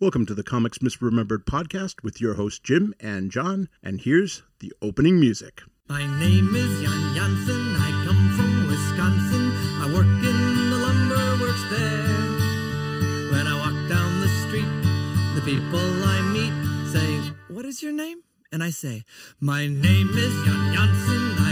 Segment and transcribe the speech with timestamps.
[0.00, 4.72] Welcome to the Comics Misremembered podcast with your host Jim and Jon, and here's the
[4.80, 5.60] opening music.
[5.90, 7.76] My name is Jan Jansen.
[7.76, 9.52] I come from Wisconsin.
[9.76, 13.30] I work in the lumber works there.
[13.30, 14.72] When I walk down the street,
[15.34, 17.20] the people I meet say,
[17.52, 18.22] What is your name?
[18.50, 19.04] And I say,
[19.38, 21.44] My name is Jan Jansen.
[21.44, 21.49] I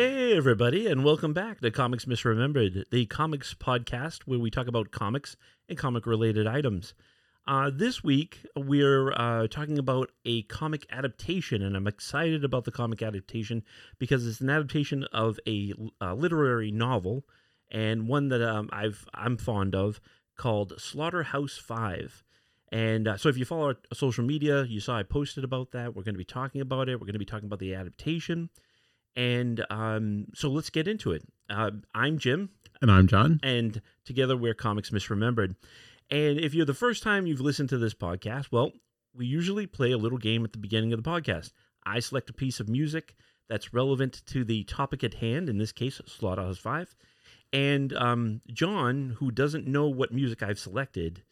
[0.00, 4.92] Hey, everybody, and welcome back to Comics Misremembered, the comics podcast where we talk about
[4.92, 5.34] comics
[5.68, 6.94] and comic related items.
[7.48, 12.70] Uh, this week, we're uh, talking about a comic adaptation, and I'm excited about the
[12.70, 13.64] comic adaptation
[13.98, 17.24] because it's an adaptation of a, literary novel
[17.68, 20.00] and one that um, I've I'm fond of
[20.36, 22.22] called Slaughterhouse Five.
[22.70, 25.96] And uh, so, if you follow our social media, you saw I posted about that.
[25.96, 27.00] We're going to be talking about it.
[27.00, 28.50] We're going to be talking about the adaptation.
[29.18, 31.24] And um, so let's get into it.
[31.50, 33.40] Uh, I'm Jim, And I'm Jon.
[33.42, 35.56] and together we're Comics Misremembered.
[36.08, 38.70] And if you're the first time you've listened to this podcast, well,
[39.12, 41.52] we usually play a little game at the beginning of the podcast.
[41.84, 43.16] I select a piece of music
[43.48, 46.94] that's relevant to the topic at hand, in this case, Slaughterhouse 5.
[47.52, 51.24] And um, Jon, who doesn't know what music I've selected,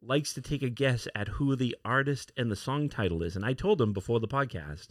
[0.00, 3.34] likes to take a guess at who the artist and the song title is.
[3.34, 4.88] And I told him before the podcast,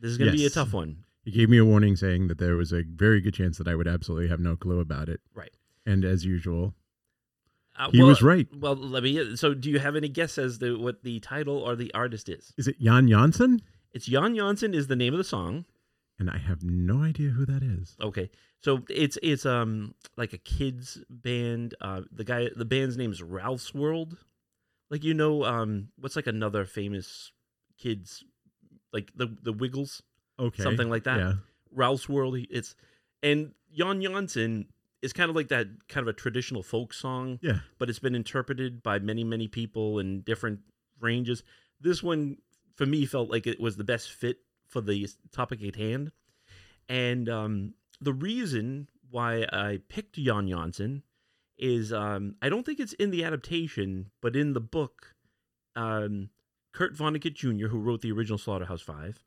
[0.00, 1.04] this is going to be a tough one.
[1.24, 3.74] He gave me a warning saying that there was a very good chance that I
[3.74, 5.20] would absolutely have no clue about it.
[5.34, 5.52] Right.
[5.86, 6.74] And as usual,
[7.76, 8.46] Uh, he was right.
[8.54, 9.34] Well, let me.
[9.36, 12.52] So, do you have any guess as to what the title or the artist is?
[12.56, 13.62] Is it Jan Janssen?
[13.92, 15.64] It's Jan Janssen is the name of the song.
[16.18, 17.96] And I have no idea who that is.
[18.00, 18.30] Okay,
[18.60, 21.74] so it's it's um like a kids band.
[21.80, 24.18] Uh, the guy, the band's name is Ralph's World.
[24.90, 27.32] Like you know, um, what's like another famous
[27.76, 28.22] kids,
[28.92, 30.02] like the the Wiggles,
[30.38, 30.62] Okay.
[30.62, 31.18] something like that.
[31.18, 31.32] Yeah.
[31.70, 32.36] Ralph's World.
[32.38, 32.74] he- It's
[33.22, 34.66] and Jan Janssen
[35.02, 37.38] is kind of like that kind of a traditional folk song.
[37.42, 37.60] Yeah.
[37.78, 40.60] but it's been interpreted by many many people in different
[41.00, 41.42] ranges
[41.80, 42.38] this one
[42.76, 46.10] for me felt like it was the best fit for the topic at hand
[46.88, 51.02] and um, the reason why i picked jan janssen
[51.58, 55.14] is um, i don't think it's in the adaptation but in the book
[55.76, 56.30] um,
[56.72, 59.22] kurt vonnegut jr who wrote the original slaughterhouse five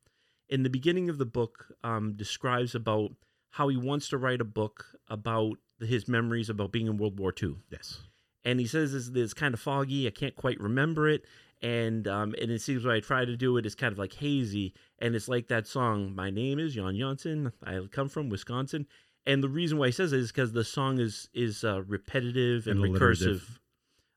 [0.49, 3.11] in the beginning of the book um, describes about
[3.51, 7.33] how he wants to write a book about his memories about being in world war
[7.43, 8.01] ii Yes.
[8.45, 10.07] and he says it's, it's kind of foggy.
[10.07, 11.23] I can't quite remember it,
[11.61, 14.13] and um, and it seems when I try to do it, it's kind of like
[14.13, 16.15] hazy, and it's like that song.
[16.15, 17.51] My name is Jan Janssen.
[17.63, 18.85] I come from Wisconsin,
[19.25, 22.67] and the reason why he says it is because the song is is uh, repetitive
[22.67, 23.59] and, And recursive.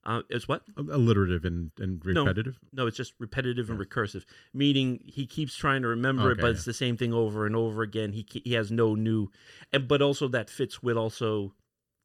[0.05, 0.63] Uh, it's what?
[0.77, 2.59] Alliterative and, and repetitive.
[2.73, 4.25] No, it's just repetitive and recursive,
[4.55, 6.53] meaning he keeps trying to remember it, but yeah.
[6.53, 8.13] it's the same thing over and over again.
[8.13, 9.31] He he has no new,
[9.73, 11.55] and but also that fits with also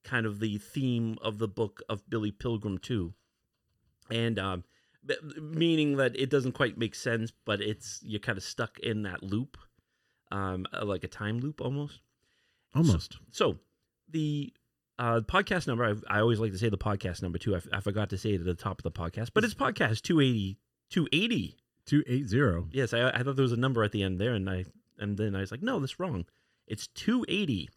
[0.03, 3.13] kind of the theme of the book of Billy Pilgrim too,
[4.11, 4.65] and um,
[5.41, 9.23] meaning that it doesn't quite make sense, but it's you're kind of stuck in that
[9.23, 9.57] loop,
[10.31, 12.01] um, like a time loop almost.
[12.75, 13.19] Almost.
[13.31, 13.59] So
[14.09, 14.53] the
[14.97, 17.53] uh, podcast number, I, I always like to say the podcast number too.
[17.53, 19.53] I, f- I forgot to say it at the top of the podcast, but it's
[19.53, 20.57] podcast 280.
[20.89, 21.57] 280.
[21.85, 22.69] 280.
[22.71, 24.65] Yes, I, I thought there was a number at the end there, and I
[24.97, 26.25] and then I was like, no, that's wrong.
[26.67, 27.69] It's 280.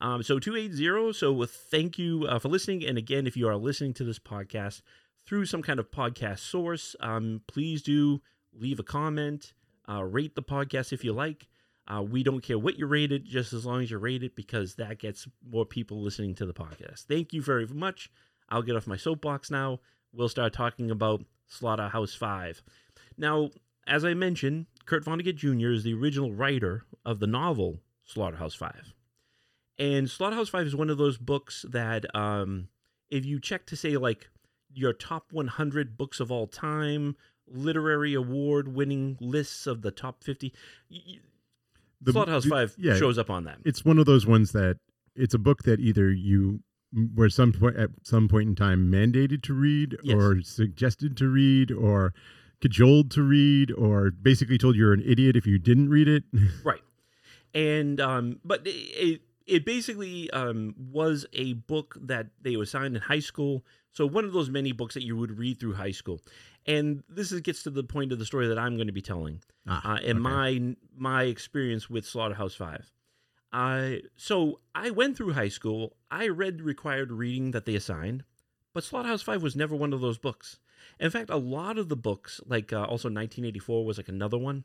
[0.00, 1.12] Um, so 280.
[1.12, 2.86] So thank you uh, for listening.
[2.86, 4.82] And again, if you are listening to this podcast
[5.26, 8.22] through some kind of podcast source, um, please do
[8.52, 9.52] leave a comment,
[9.88, 11.48] uh, rate the podcast if you like.
[11.92, 14.36] Uh, we don't care what you rate it, just as long as you rate it,
[14.36, 17.06] because that gets more people listening to the podcast.
[17.06, 18.10] Thank you very much.
[18.48, 19.80] I'll get off my soapbox now.
[20.12, 22.62] We'll start talking about Slaughterhouse 5.
[23.16, 23.50] Now,
[23.86, 25.70] as I mentioned, Kurt Vonnegut Jr.
[25.70, 28.94] is the original writer of the novel Slaughterhouse Five.
[29.78, 32.68] And Slaughterhouse Five is one of those books that, um,
[33.10, 34.30] if you check to say, like,
[34.72, 40.52] your top 100 books of all time, literary award winning lists of the top 50,
[40.90, 41.18] y- y-
[42.00, 42.96] The- Slaughterhouse Five yeah.
[42.96, 43.58] shows up on that.
[43.64, 44.78] It's one of those ones that
[45.14, 46.60] it's a book that either you
[47.14, 50.16] were some point at some point in time mandated to read Yes.
[50.16, 52.12] or suggested to read or
[52.60, 56.24] cajoled to read or basically told you're an idiot if you didn't read it.
[56.64, 56.80] Right.
[57.54, 62.96] And um but it it, it basically um was a book that they were assigned
[62.96, 63.64] in high school.
[63.92, 66.20] So one of those many books that you would read through high school.
[66.66, 69.02] And this is, gets to the point of the story that I'm going to be
[69.02, 69.42] telling.
[69.66, 70.18] Ah, uh, and okay.
[70.18, 72.92] my my experience with Slaughterhouse Five.
[73.52, 75.96] I so I went through high school.
[76.10, 78.24] I read required reading that they assigned,
[78.72, 80.58] but Slaughterhouse Five was never one of those books.
[80.98, 84.64] In fact, a lot of the books, like uh, also 1984 was like another one.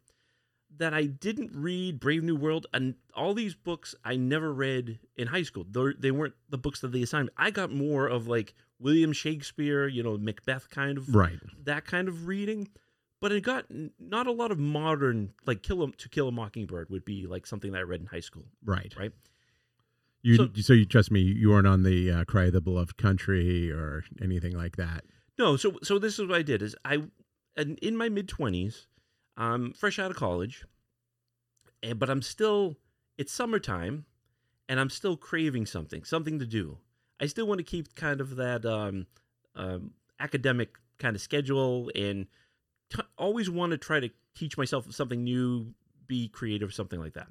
[0.77, 5.27] that I didn't read Brave New World and all these books I never read in
[5.27, 5.65] high school.
[5.69, 7.29] They're, they weren't the books that they assigned.
[7.37, 11.39] I got more of like William Shakespeare, you know, Macbeth kind of Right.
[11.63, 12.67] that kind of reading.
[13.21, 13.65] But it got
[13.97, 17.47] not a lot of modern like Kill a, To Kill a Mockingbird would be like
[17.47, 18.45] something that I read in high school.
[18.63, 18.93] Right.
[18.97, 19.13] Right.
[20.21, 22.97] You So- so, you trust me, you weren't on the uh, Cry of the Beloved
[22.97, 25.05] Country or anything like that.
[25.37, 27.03] No, so so this is what I did is I
[27.55, 28.87] and in my mid twenties,
[29.37, 30.65] um, fresh out of college,
[31.83, 32.77] and but I'm still
[33.17, 34.05] it's summertime,
[34.67, 36.79] and I'm still craving something, something to do.
[37.19, 39.07] I still want to keep kind of that um,
[39.55, 42.27] um, academic kind of schedule, and
[42.93, 45.73] t- always want to try to teach myself something new,
[46.07, 47.27] be creative, something like that.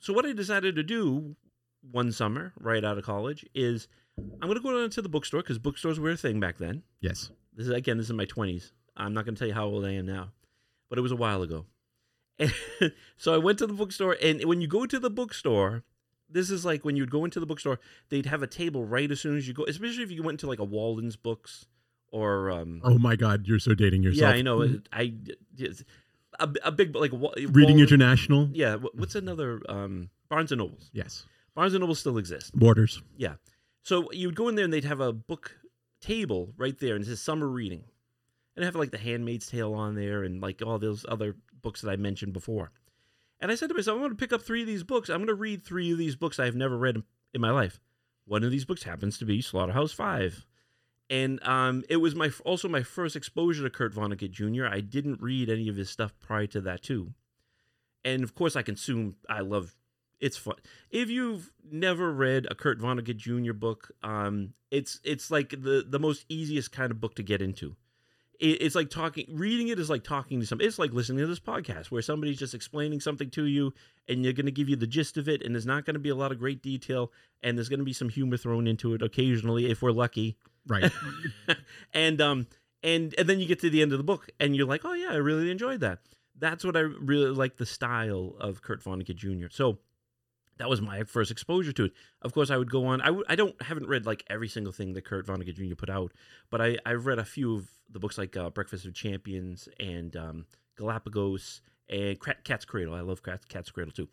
[0.00, 1.36] So what I decided to do
[1.90, 3.88] one summer, right out of college, is
[4.18, 6.82] I'm going to go down to the bookstore because bookstores were a thing back then.
[7.00, 7.30] Yes.
[7.54, 8.72] This is again, this is my twenties.
[8.96, 10.30] I'm not going to tell you how old I am now,
[10.88, 11.66] but it was a while ago.
[12.38, 12.52] And
[13.16, 15.84] so I went to the bookstore, and when you go to the bookstore,
[16.28, 17.78] this is like when you'd go into the bookstore,
[18.08, 20.46] they'd have a table right as soon as you go, especially if you went to
[20.46, 21.66] like a Walden's Books
[22.10, 24.32] or um, Oh my God, you're so dating yourself.
[24.32, 24.38] yeah.
[24.38, 24.78] I know.
[24.92, 25.14] I
[26.40, 28.48] a, a big like Reading Walden- International.
[28.52, 30.90] Yeah, what's another um, Barnes and Nobles?
[30.92, 31.24] Yes.
[31.54, 32.50] Barnes and Nobles still exists.
[32.50, 33.02] Borders.
[33.16, 33.34] Yeah.
[33.82, 35.56] So you would go in there and they'd have a book
[36.00, 37.84] table right there and it says summer reading.
[38.56, 41.90] And have like The Handmaid's Tale on there and like all those other books that
[41.90, 42.70] I mentioned before.
[43.40, 45.08] And I said to myself, I'm going to pick up three of these books.
[45.08, 47.02] I'm going to read three of these books I've never read
[47.32, 47.80] in my life.
[48.26, 50.46] One of these books happens to be Slaughterhouse Five.
[51.10, 54.66] And um, it was my also my first exposure to Kurt Vonnegut Jr.
[54.66, 57.12] I didn't read any of his stuff prior to that too.
[58.04, 59.16] And of course, I consume.
[59.28, 59.76] I love.
[60.20, 60.56] It's fun.
[60.90, 63.52] If you've never read a Kurt Vonnegut Jr.
[63.52, 67.76] book, um, it's it's like the the most easiest kind of book to get into.
[68.40, 69.26] It, it's like talking.
[69.30, 70.68] Reading it is like talking to somebody.
[70.68, 73.72] It's like listening to this podcast where somebody's just explaining something to you,
[74.08, 75.42] and they're going to give you the gist of it.
[75.42, 77.84] And there's not going to be a lot of great detail, and there's going to
[77.84, 80.36] be some humor thrown into it occasionally if we're lucky
[80.66, 80.90] Right.
[81.92, 82.46] and um
[82.82, 84.94] and and then you get to the end of the book and you're like oh
[84.94, 85.98] yeah i really enjoyed that
[86.38, 89.78] that's what i really like the style of kurt vonnegut jr so
[90.58, 91.92] that was my first exposure to it
[92.22, 94.72] of course i would go on i w- I don't haven't read like every single
[94.72, 96.12] thing that kurt vonnegut jr put out
[96.50, 100.16] but i i've read a few of the books like uh, breakfast of champions and
[100.16, 100.46] um,
[100.76, 104.08] galapagos and cat's cradle i love cat's, cat's cradle too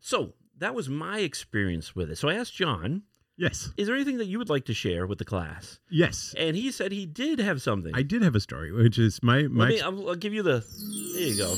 [0.00, 3.02] so that was my experience with it so i asked jon
[3.36, 3.70] yes.
[3.76, 6.34] is there anything that you would like to share with the class Yes.
[6.38, 7.92] and he said he did have something.
[7.94, 10.64] I did have a story, which is my my me, I'll, I'll give you the.
[11.14, 11.52] There you go.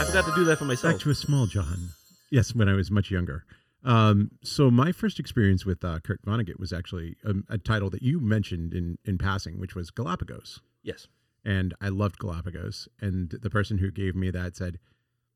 [0.00, 0.94] I forgot to do that for myself.
[0.94, 1.90] back to a small Jon.
[2.30, 3.44] Yes, when I was much younger.
[3.84, 8.02] Um, so my first experience with uh, Kurt Vonnegut was actually a, a title that
[8.02, 11.06] you mentioned in in passing, which was Galapagos, yes.
[11.44, 12.88] and I loved Galapagos.
[13.00, 14.78] And the person who gave me that said,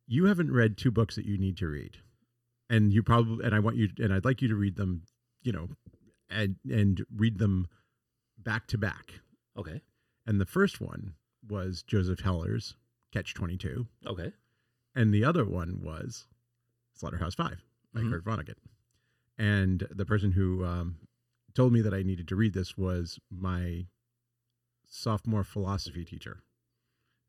[0.06, 1.98] "You haven't read two books that you need to read,
[2.70, 5.02] and you probably and I want you and I'd like you to read them,
[5.42, 5.68] you know,
[6.30, 7.68] and and read them
[8.38, 9.20] back to back."
[9.58, 9.82] Okay.
[10.26, 11.14] And the first one
[11.46, 12.74] was Joseph Heller's
[13.12, 13.86] Catch Twenty Two.
[14.06, 14.32] Okay.
[14.94, 16.26] and the other one was
[16.98, 18.10] Slaughterhouse Five by Mhm.
[18.10, 18.58] Kurt Vonnegut.
[19.38, 20.98] And the person who um,
[21.54, 23.86] told me that I needed to read this was my
[24.84, 26.42] sophomore philosophy teacher,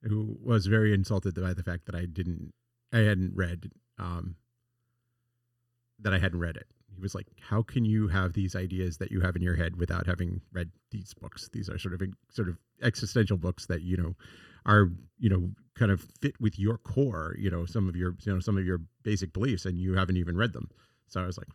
[0.02, 2.54] who was very insulted by the fact that I didn't,
[2.92, 4.38] I hadn't read, um,
[6.00, 6.68] that I hadn't read it.
[6.92, 9.76] He was like, "How can you have these ideas that you have in your head
[9.76, 11.48] without having read these books?
[11.50, 14.16] These are sort of sort of existential books that you know
[14.70, 14.84] are
[15.18, 15.42] you know
[15.80, 18.66] kind of fit with your core you know some of your you know some of
[18.66, 20.68] your basic beliefs and you haven't even read them
[21.08, 21.48] so i was like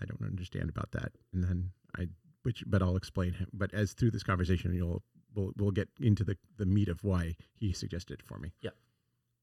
[0.00, 2.02] i don't understand about that and then i
[2.44, 5.02] which but i'll explain him but as through this conversation you'll
[5.34, 8.70] we'll, we'll get into the the meat of why he suggested it for me Yeah.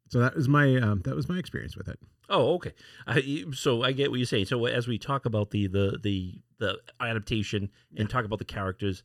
[0.09, 1.99] so that was my um, that was my experience with it
[2.31, 2.73] Oh, okay.
[3.07, 4.45] I, so I get what you're saying.
[4.45, 9.01] So as we talk about the the the the adaptation and talk about the characters,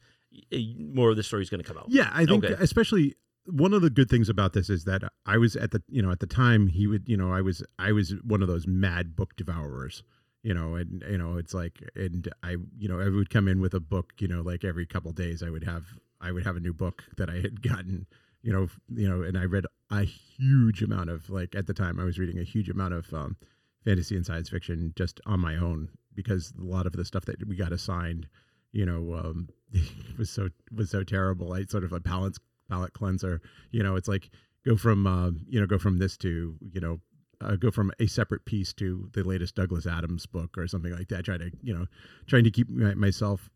[0.78, 1.86] more of the story is going to come out.
[1.88, 2.54] Yeah, I think Okay.
[2.62, 3.14] especially
[3.46, 6.10] one of the good things about this is that I was at the you know
[6.10, 9.16] at the time he would you know I was I was one of those mad
[9.16, 10.02] book devourers
[10.42, 13.60] you know and you know it's like and I you know I would come in
[13.60, 15.84] with a book you know like every couple days I would have
[16.20, 18.06] I would have a new book that I had gotten
[18.42, 22.00] you know you know and I read a huge amount of like at the time
[22.00, 23.36] I was reading a huge amount of um,
[23.84, 27.46] fantasy and science fiction just on my own because a lot of the stuff that
[27.46, 28.26] we got assigned
[28.72, 29.48] you know um,
[30.18, 31.52] was so was so terrible.
[31.52, 32.36] I sort of a palate
[32.68, 33.40] palate cleanser
[33.70, 34.30] you know it's like
[34.66, 37.00] go from uh, you know go from this to you know
[37.40, 41.08] uh, go from a separate piece to the latest Douglas Adams book or something like
[41.08, 41.86] that try to you know
[42.26, 43.50] trying to keep my, myself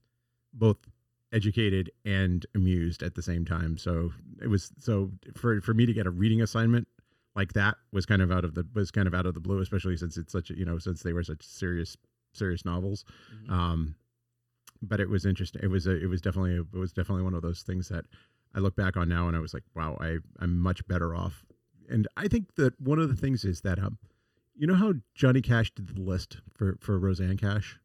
[0.53, 0.79] both
[1.33, 4.11] educated and amused at the same time so
[4.43, 6.89] it was so for for me to get a reading assignment
[7.39, 9.61] like that was kind of out of the was kind of out of the blue,
[9.61, 11.97] especially since it's such a you know since they were such serious
[12.33, 13.05] serious novels.
[13.33, 13.51] Mhm.
[13.51, 13.95] Um,
[14.83, 15.63] but it was interesting.
[15.63, 18.07] It was a, it was definitely it was definitely one of those things that
[18.59, 21.45] I look back on now and I was like, wow, I I'm much better off.
[21.89, 23.99] And I think that one of the things is that um,
[24.57, 27.79] you know how Johnny Cash did the list for for Roseanne Cash.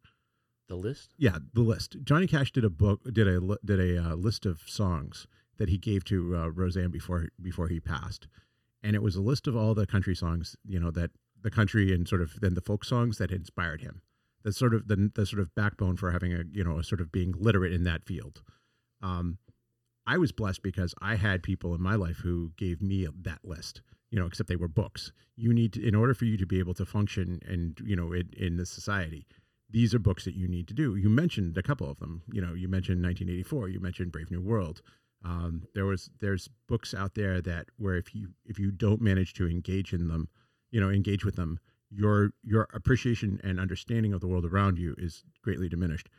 [0.68, 1.14] the list.
[1.16, 1.98] Yeah, the list.
[2.04, 5.28] Johnny Cash did a book, did a did a uh, list of songs
[5.58, 8.28] that he gave to uh, Roseanne before before he passed,
[8.82, 11.94] and it was a list of all the country songs, you know, that the country
[11.94, 14.02] and sort of then the folk songs that had inspired him.
[14.44, 17.00] That's sort of the the sort of backbone for having a you know a sort
[17.00, 18.42] of being literate in that field.
[19.04, 19.38] Um,
[20.06, 23.82] I was blessed because I had people in my life who gave me that list.
[24.12, 25.12] You know, except they were books.
[25.36, 28.14] You need to, in order for you to be able to function and you know
[28.14, 29.26] in, in the society,
[29.70, 30.96] these are books that you need to do.
[30.96, 32.22] You mentioned a couple of them.
[32.32, 33.70] You know, you mentioned 1984.
[33.70, 34.82] You mentioned Brave New World.
[35.26, 39.34] Um, there was there's books out there that where if you if you don't manage
[39.36, 40.28] to engage in them,
[40.70, 44.96] you know, engage with them, your your appreciation and understanding of the world around you
[44.98, 46.10] is greatly diminished.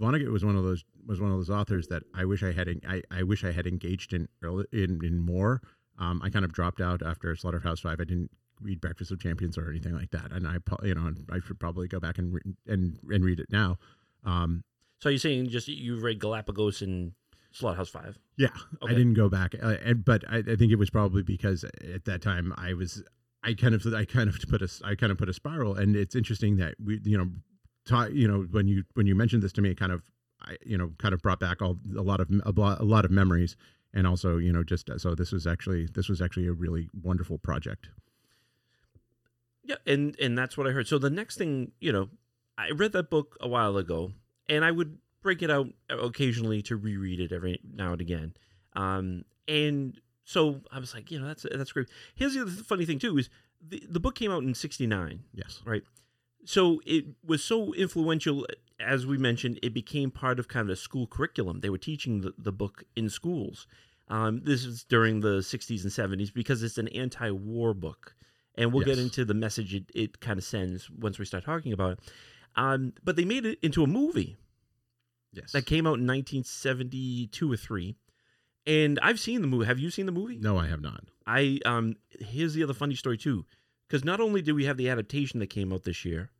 [0.00, 2.68] Vonnegut was one of those was one of those authors that I wish I had
[2.86, 5.62] I, I wish I had engaged in early, in in more.
[5.98, 8.00] Um, I kind of dropped out after Slaughterhouse Five.
[8.00, 11.40] I didn't read Breakfast of Champions or anything like that, and I you know I
[11.40, 13.78] should probably go back and re- and and read it now.
[14.24, 14.64] Um,
[15.00, 17.12] So you're saying just you've read Galapagos and
[17.52, 18.18] Slaughterhouse Five?
[18.36, 18.48] yeah,
[18.82, 18.92] Okay.
[18.92, 22.04] I didn't go back, uh, and, but I, I think it was probably because at
[22.04, 23.02] that time I was
[23.42, 25.96] I kind of I kind of put a I kind of put a spiral, and
[25.96, 27.30] it's interesting that we you know
[27.86, 30.02] ta- you know when you when you mentioned this to me, it kind of
[30.42, 33.04] I you know kind of brought back all a lot of a lot, a lot
[33.04, 33.56] of memories,
[33.94, 37.38] and also you know just so this was actually this was actually a really wonderful
[37.38, 37.88] project.
[39.64, 40.86] Yeah, and and that's what I heard.
[40.86, 42.08] So the next thing, you know,
[42.56, 44.12] I read that book a while ago,
[44.48, 48.34] and I would break it out occasionally to reread it every now and again.
[48.74, 51.88] Um, and so I was like, you know, that's that's great.
[52.14, 53.28] Here's the funny thing too is
[53.60, 55.24] the the book came out in '69.
[55.34, 55.62] Yes.
[56.46, 58.46] So it was so influential,
[58.80, 61.60] as we mentioned, it became part of kind of a school curriculum.
[61.60, 63.66] They were teaching the, the book in schools.
[64.08, 68.14] Um, this is during the 60s and 70s because it's an anti war book.
[68.54, 71.72] And we'll get into the message it, it kind of sends once we start talking
[71.74, 71.98] about it.
[72.54, 74.36] Um, but they made it into a movie
[75.32, 75.52] Yes.
[75.52, 77.96] that came out in 1972 or 3.
[78.66, 79.66] And I've seen the movie.
[79.66, 80.38] Have you seen the movie?
[80.38, 81.04] no, I have not.
[81.26, 83.44] I um here's the other funny story too,
[83.86, 86.30] because not only do we have the adaptation that came out this year,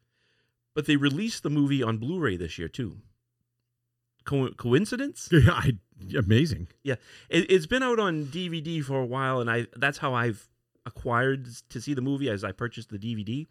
[0.76, 2.99] but they released the movie on Blu-ray this year too.
[4.25, 5.30] Co- coincidence?
[5.49, 5.78] I
[6.16, 6.68] amazing.
[7.30, 10.47] It, it's been out on DVD for a while, and I that's how I've
[10.85, 13.47] acquired to see the movie as I purchased the DVD.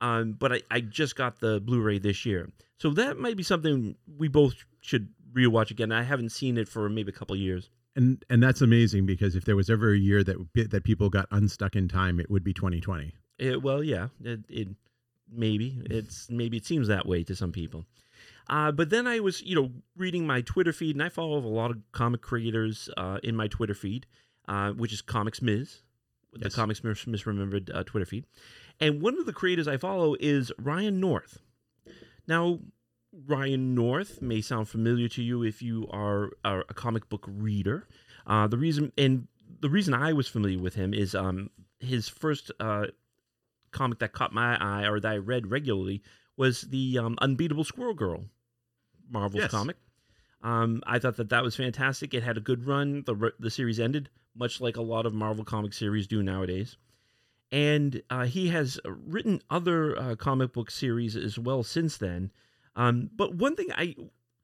[0.00, 3.96] Um, but I, I just got the Blu-ray this year, so that might be something
[4.18, 5.90] we both should rewatch again.
[5.90, 7.70] I haven't seen it for maybe a couple years.
[7.96, 10.36] And and that's amazing because if there was ever a year that
[10.70, 13.14] that people got unstuck in time, it would be 2020.
[13.38, 14.68] It, well, yeah, it, it
[15.32, 17.84] maybe it's maybe it seems that way to some people.
[18.50, 21.46] Uh, but then I was, you know, reading my Twitter feed, and I follow a
[21.46, 24.06] lot of comic creators uh, in my Twitter feed,
[24.48, 25.82] uh, which is Comics Miz,
[26.32, 26.54] the Yes.
[26.54, 28.24] Comics Mis- Misremembered uh, Twitter feed.
[28.80, 31.40] And one of the creators I follow is Ryan North.
[32.26, 32.60] Now,
[33.26, 37.86] Ryan North may sound familiar to you if you are, are a comic book reader.
[38.26, 39.28] Uh, the reason, and
[39.60, 42.86] the reason I was familiar with him is um, his first uh,
[43.70, 46.02] comic that caught my eye or that I read regularly
[46.36, 48.24] was the um, Unbeatable Squirrel Girl
[49.10, 49.50] Marvel's Yes.
[49.50, 49.76] comic.
[50.42, 52.14] Um, I thought that that was fantastic.
[52.14, 53.02] It had a good run.
[53.06, 56.76] The the series ended much like a lot of Marvel comic series do nowadays.
[57.50, 62.30] And uh, he has written other uh, comic book series as well since then.
[62.76, 63.96] Um, but one thing I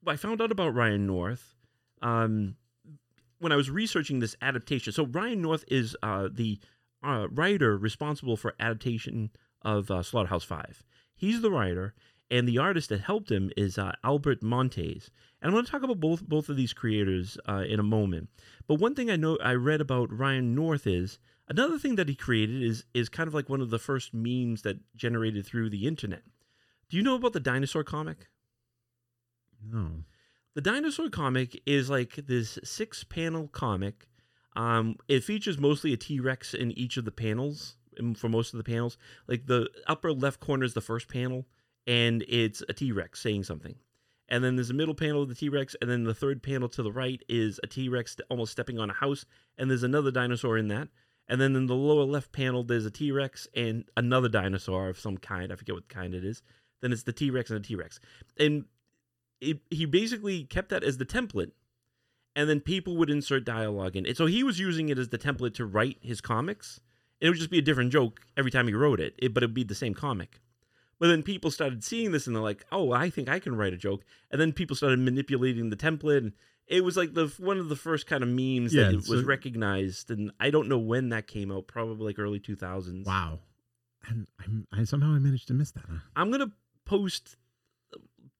[0.05, 1.55] I found out about Ryan North
[2.01, 2.55] um,
[3.39, 4.91] when I was researching this adaptation.
[4.91, 6.59] So Ryan North is uh, the
[7.05, 9.29] uh, writer responsible for adaptation
[9.61, 10.83] of uh, Slaughterhouse Five.
[11.15, 11.93] He's the writer,
[12.29, 15.09] and the artist that helped him is uh, Albert Monteys.
[15.41, 18.29] And I'm going to talk about both both of these creators uh, in a moment.
[18.67, 22.15] But one thing I know I read about Ryan North is another thing that he
[22.15, 25.87] created is is kind of like one of the first memes that generated through the
[25.87, 26.23] internet.
[26.89, 28.27] Do you know about the dinosaur comic?
[29.63, 30.03] No.
[30.53, 34.07] The dinosaur comic is like this six panel comic.
[34.55, 37.75] Um, it features mostly a T Rex in each of the panels.
[37.99, 38.97] um, For most of the panels,
[39.27, 41.45] like the upper left corner is the first panel,
[41.85, 43.75] and it's a T Rex saying something.
[44.27, 46.69] And then there's a middle panel of the T Rex, and then the third panel
[46.69, 49.25] to the right is a T Rex almost stepping on a house,
[49.57, 50.87] and there's another dinosaur in that.
[51.27, 54.99] And then in the lower left panel, there's a T Rex and another dinosaur of
[54.99, 55.51] some kind.
[55.51, 56.41] I forget what kind it is.
[56.81, 57.99] Then it's the T Rex and a T Rex.
[58.37, 58.65] And
[59.41, 61.51] it, he basically kept that as the template
[62.35, 65.17] and then people would insert dialogue in it so he was using it as the
[65.17, 66.79] template to write his comics
[67.21, 69.53] It would just be a different joke every time he wrote it, it but it'd
[69.53, 70.41] be the same comic.
[70.99, 73.73] But then people started seeing this and they're like, "Oh, I think I can write
[73.73, 76.17] a joke." And then people started manipulating the template.
[76.19, 76.33] And
[76.67, 79.21] it was like the one of the first kind of memes Yeah, that it was
[79.21, 80.11] so- recognized.
[80.11, 81.67] And I don't know when that came out.
[81.67, 83.07] Probably like early two thousands.
[83.07, 83.39] Wow.
[84.07, 85.83] And I'm, I somehow I managed to miss that.
[85.89, 85.99] Huh?
[86.15, 86.51] I'm gonna
[86.85, 87.35] post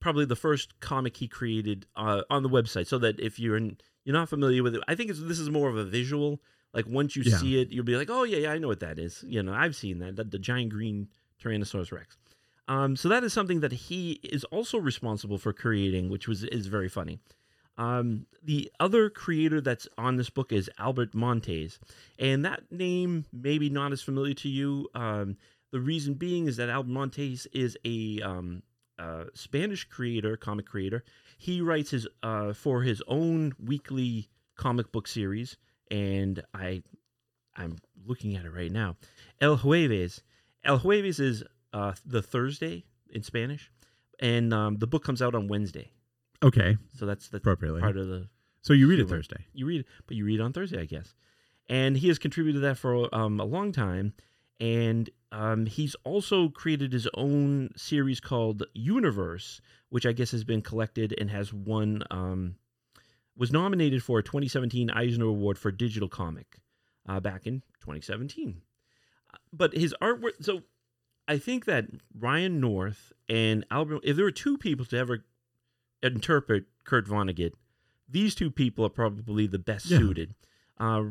[0.00, 3.78] probably the first comic he created uh, on the website, so that if you're in,
[4.04, 6.40] you're not familiar with it, I think it's, this is more of a visual.
[6.74, 7.38] Like once you Yeah.
[7.38, 9.24] see it, you'll be like, oh yeah, yeah, I know what that is.
[9.26, 11.08] You know, I've seen that, the, the giant green
[11.42, 12.16] Tyrannosaurus Rex.
[12.68, 16.66] Um, so that is something that he is also responsible for creating, which was is
[16.66, 17.20] very funny.
[17.78, 21.78] Um, the other creator that's on this book is Albert Monteys,
[22.18, 24.88] and that name maybe not as familiar to you.
[24.94, 25.36] Um,
[25.72, 28.62] the reason being is that Albert Monteys is a um,
[28.98, 31.04] uh, Spanish creator, comic creator.
[31.38, 35.56] He writes his uh, for his own weekly comic book series,
[35.90, 36.82] and I
[37.56, 37.76] I'm
[38.06, 38.96] looking at it right now.
[39.40, 40.20] El Jueves.
[40.64, 43.70] El Jueves is uh, the Thursday in Spanish,
[44.20, 45.92] and um, the book comes out on Wednesday.
[46.42, 47.80] Okay, So that's the appropriately.
[47.80, 48.28] part of the
[48.60, 49.46] So you read it Thursday.
[49.54, 51.14] you read, but you read on Thursday, I guess.
[51.68, 54.12] And he has contributed to that for um, a long time,
[54.60, 59.60] and um, he's also created his own series called Universe,
[59.90, 62.56] which I guess has been collected and has won, um,
[63.36, 66.58] was nominated for a 2017 Eisner Award for digital comic
[67.08, 68.62] uh, back in 2017.
[69.52, 70.62] But his artwork, so
[71.28, 71.86] I think that
[72.18, 75.24] Ryan North and Albert, if there were two people to ever
[76.02, 77.52] interpret Kurt Vonnegut,
[78.08, 79.98] these two people are probably the best Yeah.
[79.98, 80.34] suited.
[80.78, 81.04] Uh,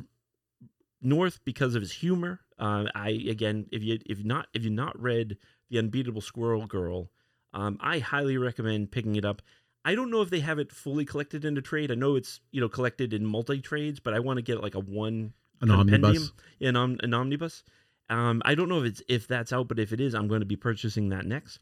[1.01, 2.41] North because of his humor.
[2.57, 5.37] Uh, I again, if you if not if you've not read
[5.69, 7.09] the Unbeatable Squirrel Girl,
[7.53, 9.41] um, I highly recommend picking it up.
[9.83, 11.91] I don't know if they have it fully collected in a trade.
[11.91, 14.75] I know it's you know collected in multi trades, but I want to get like
[14.75, 16.31] a one An omnibus.
[16.59, 17.63] yeah, an, om- an omnibus.
[18.09, 20.41] Um, I don't know if it's if that's out, but if it is, I'm going
[20.41, 21.59] to be purchasing that next.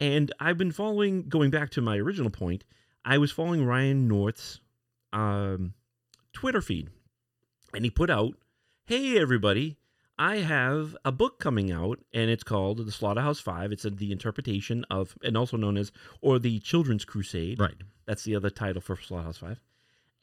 [0.00, 2.64] And I've been following, going back to my original point,
[3.04, 4.60] I was following Ryan North's
[5.12, 5.74] um,
[6.32, 6.88] Twitter feed,
[7.74, 8.32] and he put out,
[8.90, 9.76] "Hey everybody,
[10.18, 13.70] I have a book coming out, and it's called The Slaughterhouse Five.
[13.70, 17.60] It's a, the interpretation of, and also known as, or the Children's Crusade.
[17.60, 17.76] Right.
[18.06, 19.60] That's the other title for Slaughterhouse Five.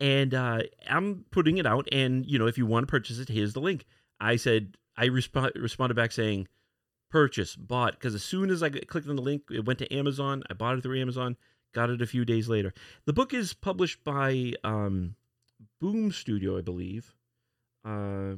[0.02, 3.30] And uh, I'm putting it out, and you know, if you want to purchase it,
[3.30, 3.86] here's the link.
[4.20, 6.50] I said I resp- responded back saying,
[7.10, 10.44] "Purchase, bought," because as soon as I clicked on the link, it went to Amazon.
[10.50, 11.38] I bought it through Amazon.
[11.74, 12.74] Got it a few days later.
[13.06, 15.16] The book is published by um,
[15.80, 17.14] Boom Studio, I believe.
[17.86, 18.36] Uh,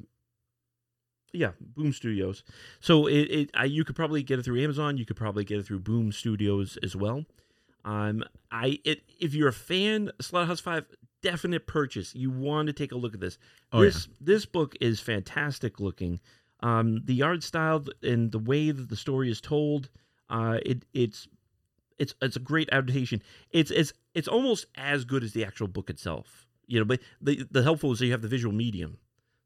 [1.31, 2.43] yeah, Boom Studios.
[2.79, 4.97] So it, it I, you could probably get it through Amazon.
[4.97, 7.25] You could probably get it through Boom Studios as well.
[7.85, 10.85] Um, I it if you're a fan, Slaughterhouse Five,
[11.21, 12.15] definite purchase.
[12.15, 13.37] You want to take a look at this.
[13.71, 16.19] Oh, this this book is fantastic looking.
[16.61, 19.89] Um, the art style and the way that the story is told,
[20.29, 21.27] uh, it it's
[21.97, 23.21] it's it's a great adaptation.
[23.51, 26.47] It's it's it's almost as good as the actual book itself.
[26.67, 28.97] You know, but the the helpful is that you have the visual medium,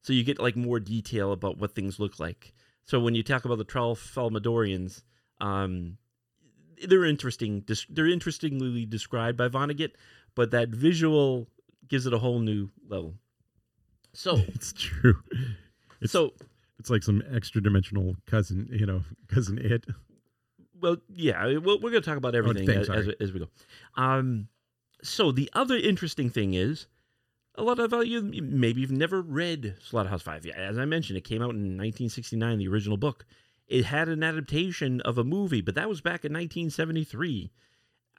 [0.04, 2.54] so you get like more detail about what things look like.
[2.84, 5.02] So when you talk about the Tralfamadorians,
[5.42, 5.98] um,
[6.86, 7.66] they're interesting.
[7.90, 9.92] They're interestingly described by Vonnegut,
[10.36, 11.48] but that visual
[11.88, 13.16] gives it a whole new level.
[14.14, 15.16] So It's true.
[16.02, 16.34] It's- so
[16.80, 19.86] It's like some extra dimensional cousin, you know, cousin it.
[20.82, 23.48] well, yeah, we're, we're going to talk about everything thing, as, as, as we go.
[23.96, 24.50] Um,
[25.02, 26.88] so the other interesting thing is,
[27.56, 30.46] a lot of uh, you maybe you've never read Slaughterhouse Five.
[30.46, 33.26] Yeah, as I mentioned, it came out in 1969, the original book.
[33.68, 37.52] It had an adaptation of a movie, but that was back in 1973.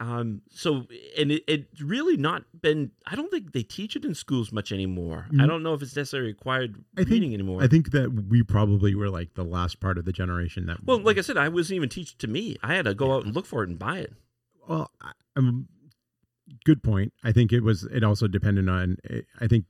[0.00, 2.90] Um, so and it, it's really not been.
[3.06, 5.26] I don't think they teach it in schools much anymore.
[5.30, 5.46] I Mm.
[5.46, 7.62] don't know if it's necessarily required I think- reading anymore.
[7.62, 10.82] I think that we probably were like the last part of the generation that.
[10.84, 12.56] well, like I said, I wasn't even teach to me.
[12.62, 14.12] I had to go out and look for it and buy it.
[14.66, 15.68] well, I- um,
[16.64, 17.12] good point.
[17.22, 17.84] I think it was.
[17.84, 18.96] It also depended on.
[19.40, 19.64] I think.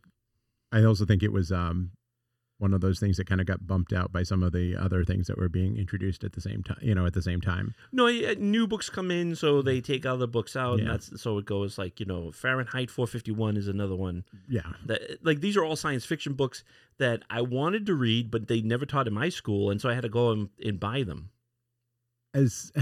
[0.73, 1.93] I also think it was um,
[2.59, 5.05] one of those things that kind of got bumped out by some of the other
[5.05, 6.79] things that were being introduced at the same time.
[6.83, 7.75] You know, at the same time.
[7.93, 10.81] No, new books come in, so they take other books out.
[10.81, 14.73] And that's so it goes like you know Fahrenheit 451 is another one Yeah.
[14.87, 16.65] that like these are all science fiction books
[16.99, 19.95] that I wanted to read, but they never taught in my school, and so I
[19.95, 21.31] had to go and, and buy them.
[22.35, 22.73] As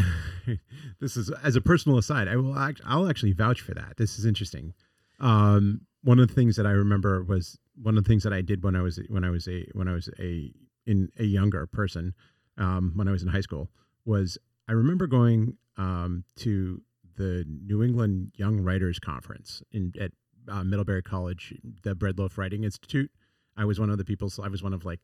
[1.01, 3.97] this is as a personal aside, I will act, I'll actually vouch for that.
[3.97, 4.75] This is interesting.
[5.21, 8.41] Um, one of the things that I remember was one of the things that I
[8.41, 10.53] did when I was when I was a when I was a
[10.87, 12.15] in a younger person
[12.59, 13.71] um, when I was in high school
[14.05, 14.38] was
[14.69, 16.83] I remember going um, to
[17.17, 20.12] the New England Young Writers Conference in at
[20.49, 23.11] uh, Middlebury College, the Bread Loaf Writing Institute.
[23.57, 24.31] I was one of the people.
[24.43, 25.01] I was one of like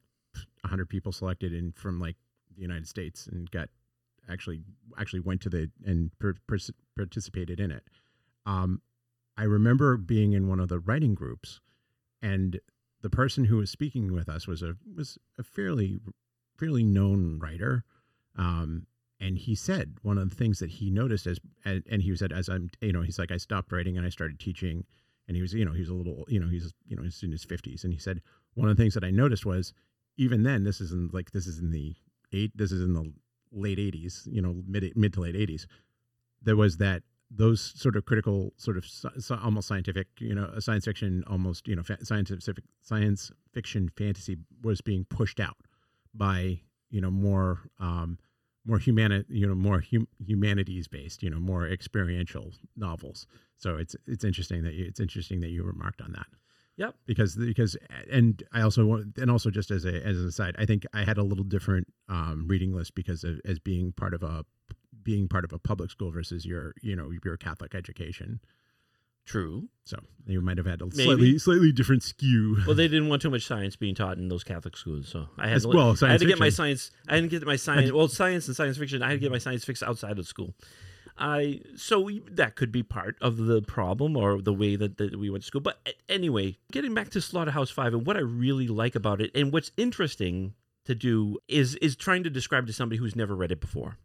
[0.62, 2.16] 100 people selected in from like
[2.54, 3.68] the United States and got
[4.28, 4.62] actually
[4.98, 6.58] actually went to the and per, per,
[6.96, 7.84] participated in it.
[8.46, 8.82] Um,
[9.36, 11.60] I remember being in one of the writing groups,
[12.20, 12.60] and
[13.02, 15.98] the person who was speaking with us was a was a fairly
[16.56, 17.84] fairly known writer.
[18.36, 18.86] Um,
[19.20, 22.32] and he said one of the things that he noticed as and, and he said
[22.32, 24.84] as I'm you know he's like I stopped writing and I started teaching
[25.26, 27.22] and he was you know he was a little you know he's you know he's
[27.22, 28.20] in his 50s and he said
[28.54, 29.72] one of the things that I noticed was
[30.16, 31.94] even then this is in like this is in the
[32.32, 33.12] eight this is in the
[33.52, 35.66] late 80s you know mid mid to late 80s
[36.42, 38.86] there was that those sort of critical sort of
[39.42, 44.80] almost scientific you know science fiction almost you know fa- scientific science fiction fantasy was
[44.80, 45.56] being pushed out
[46.14, 48.18] by you know more um
[48.64, 53.26] more humani- you know more hum- humanities based you know more experiential novels.
[53.56, 56.26] So it's it's interesting that you, it's interesting that you remarked on that
[56.78, 56.94] Yep.
[57.06, 57.76] because because
[58.10, 61.02] and I also want and also just as a as an aside I think I
[61.02, 64.44] had a little different um, reading list because of, as being part of a
[65.02, 68.40] being part of a public school versus your you know your Catholic education
[69.26, 69.68] True.
[69.84, 71.04] so you might have had a Maybe.
[71.04, 74.44] slightly slightly different skew Well, they didn't want too much science being taught in those
[74.44, 76.92] Catholic schools, so I had to, well, I had to get my science.
[77.08, 77.92] I didn't get my science.
[77.92, 79.02] Well, science and science fiction.
[79.02, 80.54] I had to get my science fixed outside of school.
[81.18, 85.30] I so that could be part of the problem or the way that, that we
[85.30, 85.60] went to school.
[85.60, 89.52] But anyway, getting back to Slaughterhouse Five and what I really like about it, and
[89.52, 90.54] what's interesting
[90.84, 93.98] to do is is trying to describe to somebody who's never read it before.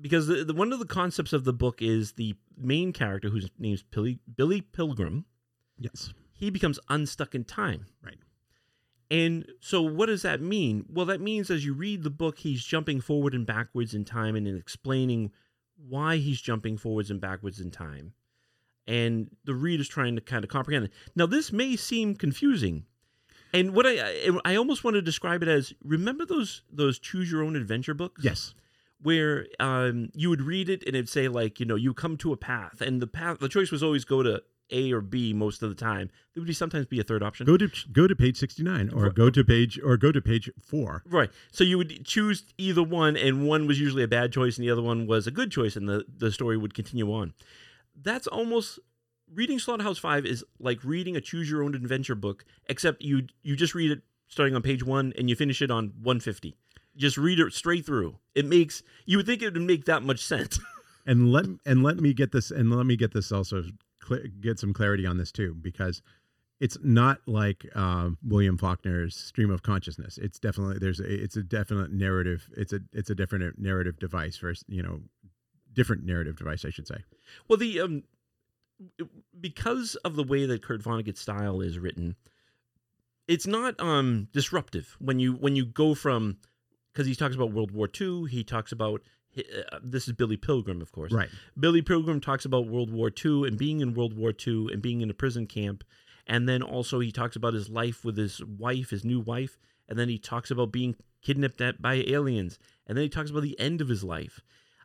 [0.00, 3.50] Because the, the, one of the concepts of the book is the main character, whose
[3.58, 5.26] name's Billy, Billy Pilgrim,
[5.78, 7.86] yes he becomes unstuck in time.
[8.02, 8.18] Right.
[9.10, 10.86] And so, what does that mean?
[10.88, 14.34] Well, that means as you read the book, he's jumping forward and backwards in time
[14.34, 15.32] and explaining
[15.88, 18.14] why he's jumping forwards and backwards in time.
[18.86, 20.92] And the reader's trying to kind of comprehend it.
[21.14, 22.86] Now, this may seem confusing.
[23.52, 27.42] And what I I almost want to describe it as remember those those choose your
[27.42, 28.22] own adventure books?
[28.24, 28.54] yes
[29.02, 32.32] where um, you would read it and it'd say like you know you come to
[32.32, 35.62] a path and the path the choice was always go to A or B most
[35.62, 36.10] of the time.
[36.34, 37.46] There would be sometimes be a third option.
[37.46, 41.02] go to go to page 69 or go to page or go to page 4
[41.06, 41.30] Right.
[41.50, 44.70] So you would choose either one, and one was usually a bad choice, and the
[44.70, 47.34] other one was a good choice, and the, the story would continue on.
[48.00, 48.78] That's almost
[49.32, 53.56] reading Slaughterhouse Five is like reading a choose your own adventure book, except you you
[53.56, 56.56] just read it starting on page one and you finish it on one fifty.
[56.96, 58.16] Just read it straight through.
[58.34, 60.58] It makes you would think it would make that much sense.
[61.06, 63.64] and let and let me get this and let me get this also
[64.06, 66.02] cl- get some clarity on this too because
[66.60, 70.18] it's not like um, William Faulkner's stream of consciousness.
[70.18, 72.48] It's definitely there's a, it's a definite narrative.
[72.56, 75.00] It's a it's a different narrative device versus you know
[75.72, 76.98] different narrative device I should say.
[77.48, 78.02] Well, the um,
[79.38, 82.16] because of the way that Kurt Vonnegut's style is written,
[83.26, 86.36] it's not um disruptive when you when you go from
[86.92, 88.28] because he talks about World War II.
[88.28, 89.02] He talks about
[89.38, 91.12] uh, this is Billy Pilgrim, of course.
[91.12, 91.28] Right.
[91.58, 95.00] Billy Pilgrim talks about World War II and being in World War II and being
[95.00, 95.84] in a prison camp,
[96.26, 99.98] and then also he talks about his life with his wife, his new wife, and
[99.98, 103.58] then he talks about being kidnapped at, by aliens, and then he talks about the
[103.58, 104.40] end of his life.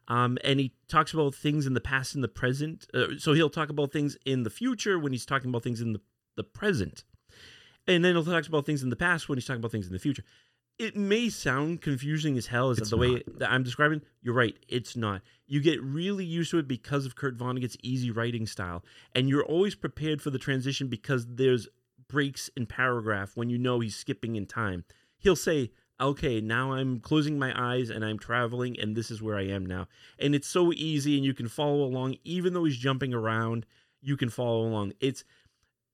[0.08, 2.86] Um, and he talks about things in the past and the present.
[2.93, 5.93] Uh, so he'll talk about things in the future when he's talking about things in
[5.93, 6.01] the,
[6.36, 7.03] the present.
[7.88, 9.93] And then he'll talk about things in the past when he's talking about things in
[9.93, 10.23] the future.
[10.78, 14.02] It may sound confusing as hell as It's the way that I'm describing.
[14.22, 14.58] You're right.
[14.68, 15.22] It's not.
[15.48, 18.84] You get really used to it because of Kurt Vonnegut's easy writing style.
[19.14, 21.70] And you're always prepared for the transition because there's
[22.10, 24.84] breaks in paragraph when you know he's skipping in time.
[25.18, 29.38] He'll say, okay, now I'm closing my eyes and I'm traveling and this is where
[29.38, 29.88] I am now.
[30.20, 33.66] And it's so easy and you can follow along even though he's jumping around,
[34.02, 34.94] you can follow along.
[35.00, 35.24] It's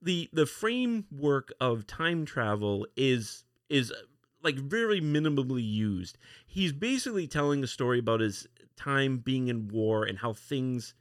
[0.01, 3.93] the the framework of time travel is is
[4.43, 6.17] like very minimally used.
[6.45, 10.93] He's basically telling a story about his time being in war and how things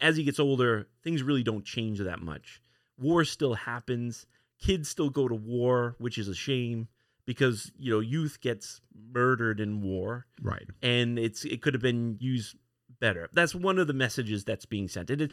[0.00, 2.60] as he gets older, things really don't change that much.
[2.98, 4.26] War still happens.
[4.60, 6.88] Kids still go to war, which is a shame
[7.26, 8.80] because, you know, youth gets
[9.12, 10.66] murdered in war Right.
[10.82, 12.56] and it's it could have been used
[13.00, 13.28] better.
[13.32, 15.10] That's one of the messages that's being sent.
[15.10, 15.32] It, it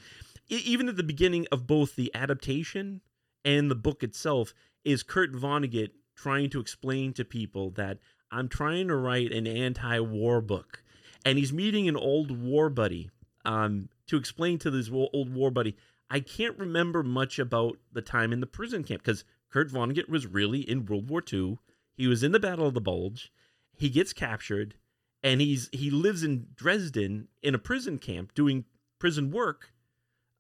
[0.49, 3.01] even at the beginning of both the adaptation
[3.45, 4.53] and the book itself
[4.84, 7.97] is Kurt Vonnegut trying to explain to people that
[8.32, 10.84] I'm trying to write an anti-war book,
[11.25, 13.10] and he's meeting an old war buddy
[13.45, 15.77] um, to explain to this old war buddy.
[16.10, 20.25] I can't remember much about the time in the prison camp because Kurt Vonnegut was
[20.25, 21.60] really in World War II.
[21.95, 23.32] He was in the Battle of the Bulge.
[23.75, 24.75] He gets captured
[25.23, 28.65] and he's he lives in Dresden in a prison camp doing
[28.99, 29.73] prison work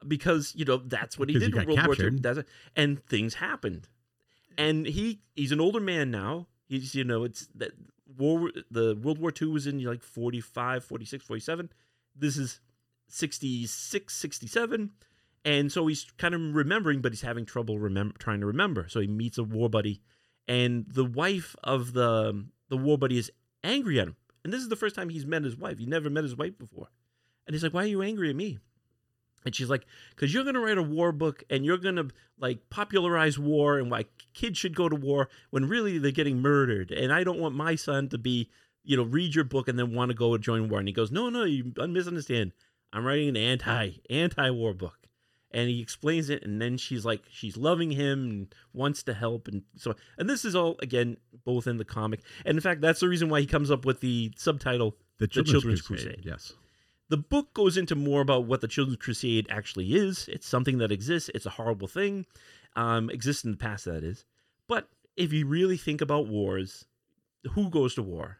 [0.07, 2.43] because you know that's what he did he in World War II.
[2.75, 3.87] And things happened,
[4.59, 6.47] and he he's an older man now.
[6.67, 7.71] He's you know it's that
[8.17, 11.69] war the World War II was in like 45, 46, 47.
[12.15, 12.59] This is
[13.07, 14.91] 66, 67.
[15.45, 18.87] And so he's kind of remembering, but he's having trouble remember trying to remember.
[18.89, 20.01] So he meets a war buddy,
[20.47, 23.31] and the wife of the the war buddy is
[23.63, 24.17] angry at him.
[24.43, 25.79] And this is the first time he's met his wife.
[25.79, 26.89] He never met his wife before.
[27.47, 28.59] And he's like, "Why are you angry at me?"
[29.45, 32.07] And she's like, "Cause you're gonna write a war book, and you're gonna
[32.39, 36.91] like popularize war, and why kids should go to war when really they're getting murdered.
[36.91, 38.49] And I don't want my son to be,
[38.83, 40.93] you know, read your book and then want to go and join war." And he
[40.93, 42.53] goes, "No, no, you misunderstand.
[42.91, 44.99] I'm writing an anti anti war book."
[45.51, 49.47] and he explains it and then she's like she's loving him and wants to help
[49.47, 52.99] and so and this is all again both in the comic and in fact that's
[52.99, 56.05] the reason why he comes up with the subtitle The Children's, Children's Crusade.
[56.07, 56.25] Crusade.
[56.25, 56.53] Yes.
[57.09, 60.27] The book goes into more about what the children's crusade actually is.
[60.27, 61.29] It's something that exists.
[61.33, 62.25] It's a horrible thing.
[62.75, 64.25] Um exists in the past that is.
[64.67, 66.85] But if you really think about wars
[67.53, 68.37] who goes to war?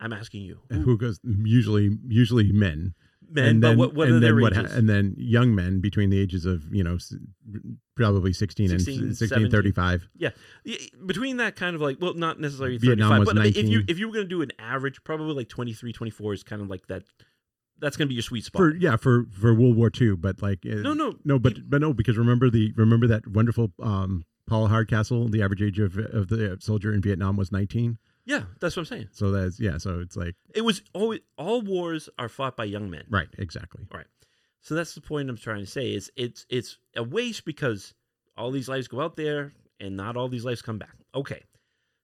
[0.00, 0.60] I'm asking you.
[0.70, 2.94] And Who goes usually usually men.
[3.30, 6.08] men and but then, what, what and then what ha- and then young men between
[6.10, 7.14] the ages of you know s-
[7.96, 9.50] probably 16, 16, and 16 17.
[9.50, 10.30] 35 Yeah,
[11.04, 13.68] between that kind of like, well, not necessarily Vietnam 35, was but I mean, if
[13.68, 16.62] you if you were going to do an average, probably like 23, 24 is kind
[16.62, 17.02] of like that.
[17.80, 18.60] That's going to be your sweet spot.
[18.60, 21.80] for yeah for for world war ii but like uh, no, no, no but but
[21.80, 26.28] no because remember the remember that wonderful um paul hardcastle the average age of of
[26.28, 29.08] the soldier in vietnam was 19 yeah, that's what I'm saying.
[29.12, 32.88] so that's yeah so it's like It was always all wars are fought by young
[32.90, 33.04] men.
[33.08, 34.06] right exactly All right.
[34.60, 35.94] So that's the point I'm trying to say.
[35.94, 37.94] Is it's it's a waste because
[38.36, 40.94] all these lives go out there and not all these lives come back.
[41.14, 41.42] Okay.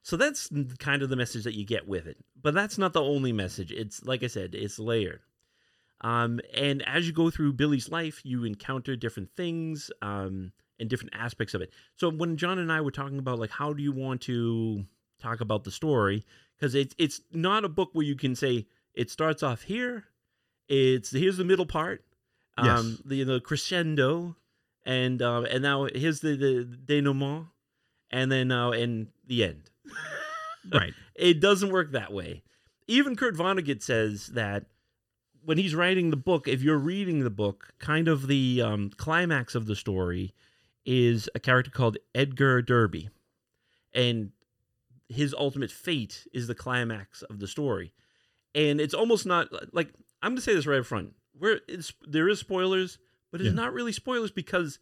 [0.02, 2.16] So that's kind of the message that you get with it.
[2.42, 3.70] But that's not the only message.
[3.70, 5.20] It's like I said, it's layered.
[6.06, 11.14] Um, and as you go through Billy's life, you encounter different things um, and different
[11.16, 11.70] aspects of it.
[11.96, 14.84] So when Jon and I were talking about like how do you want to
[15.20, 16.24] talk about the story,
[16.56, 20.04] because it's it's not a book where you can say it starts off here,
[20.68, 22.04] it's here's the middle part,
[22.56, 23.02] um, Yes.
[23.04, 24.36] the the crescendo,
[24.84, 27.46] and uh, and now here's the the denouement,
[28.12, 29.70] and then uh, and the end.
[30.72, 32.42] right It doesn't work that way.
[32.86, 34.66] Even Kurt Vonnegut says that
[35.46, 39.54] when he's writing the book, if you're reading the book, kind of the um, climax
[39.54, 40.34] of the story
[40.84, 43.08] is a character called Edgar Derby,
[43.94, 44.32] and
[45.08, 47.92] his ultimate fate is the climax of the story.
[48.54, 51.14] And it's almost not like I'm going to say this right up front.
[51.38, 52.98] Where it's, there is spoilers,
[53.30, 53.54] but it's Yeah.
[53.54, 54.78] not really spoilers because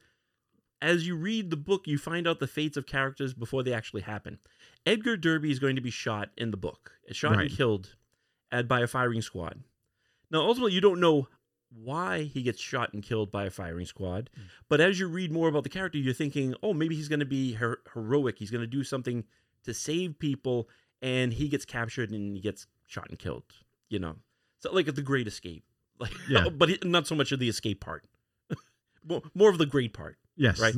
[0.81, 4.03] as you read the book, you find out the fates of characters before they actually
[4.03, 4.39] happen.
[4.87, 7.49] Edgar Derby is going to be shot in the book, shot Right.
[7.49, 7.97] and killed
[8.53, 9.63] at, by a firing squad.
[10.35, 11.29] Now, ultimately, you don't know
[11.71, 14.31] why he gets shot and killed by a firing squad,
[14.69, 17.25] but as you read more about the character, you're thinking, oh, maybe he's going to
[17.25, 18.41] be her- heroic.
[18.41, 19.23] He's going to do something
[19.63, 20.69] to save people,
[21.01, 23.45] and he gets captured and he gets shot and killed.
[23.89, 24.17] You know,
[24.59, 25.63] so like the Great Escape,
[26.01, 26.49] like Yeah.
[26.53, 28.05] but not so much of the escape part,
[29.09, 30.75] more, more of the great part yes right?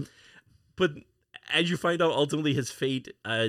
[0.77, 0.93] But
[1.51, 3.49] as you find out ultimately his fate, uh,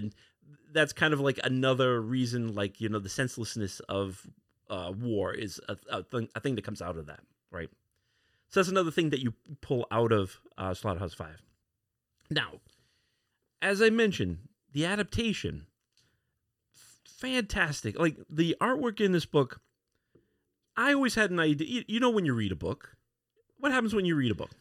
[0.71, 4.25] that's kind of like another reason, like you know, the senselessness of
[4.69, 7.69] uh, war is a, a thing, a thing that comes out of that, right?
[8.49, 11.41] So that's another thing that you pull out of uh, Slaughterhouse Five.
[12.29, 12.53] Now,
[13.61, 14.39] as I mentioned,
[14.73, 15.65] the adaptation,
[17.05, 17.99] fantastic.
[17.99, 19.61] Like the artwork in this book,
[20.75, 21.83] I always had an idea.
[21.87, 22.95] You, know, when you read a book,
[23.57, 24.51] what happens when you read a book?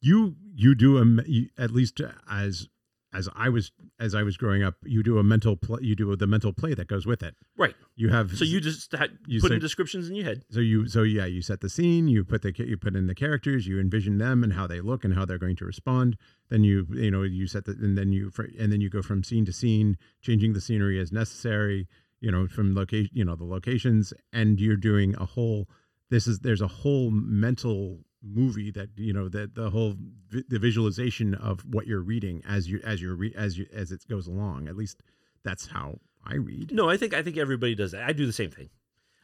[0.00, 2.68] you you do a you, at least as
[3.12, 5.80] as I was as I was growing up, you do a mental play.
[5.82, 7.34] You do the mental play that goes with it.
[7.56, 7.74] Right.
[7.96, 10.44] You have So you just had, You put in descriptions in your head.
[10.50, 12.08] so you so yeah you set the scene.
[12.08, 13.66] You put the you put in the characters.
[13.66, 16.16] You envision them and how they look and how they're going to respond.
[16.50, 19.24] Then you you know you set the and then you and then you go from
[19.24, 21.88] scene to scene, changing the scenery as necessary.
[22.20, 25.68] You know from location you know the locations and you're doing a whole.
[26.10, 29.94] This is there's a whole mental movie that you know that the whole
[30.28, 33.92] vi- the visualization of what you're reading as you as you're re- as you as
[33.92, 35.02] it goes along at least
[35.44, 38.02] that's how i read No, I think I think everybody does that.
[38.02, 38.70] I do the same thing.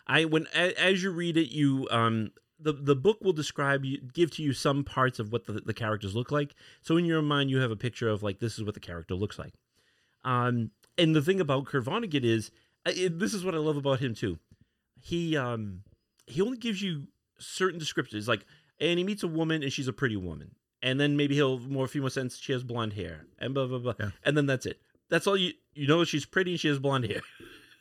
[0.06, 2.30] I when as you read it, you um
[2.60, 5.74] the the book will describe you give to you some parts of what the, the
[5.74, 6.54] characters look like.
[6.82, 9.14] So in your mind, you have a picture of like this is what the character
[9.14, 9.54] looks like.
[10.24, 12.50] Um, and the thing about Kurt Vonnegut is
[12.86, 14.38] uh, it, this is what I love about him too.
[15.00, 15.82] He um
[16.26, 18.46] he only gives you certain descriptions like
[18.80, 20.54] and he meets a woman and she's a pretty woman.
[20.82, 23.66] And then maybe he'll more a few more sense she has blonde hair and blah
[23.66, 23.94] blah blah.
[23.98, 24.10] Yeah.
[24.24, 24.80] and then that's it.
[25.08, 27.20] That's all you you know she's pretty and she has blonde hair.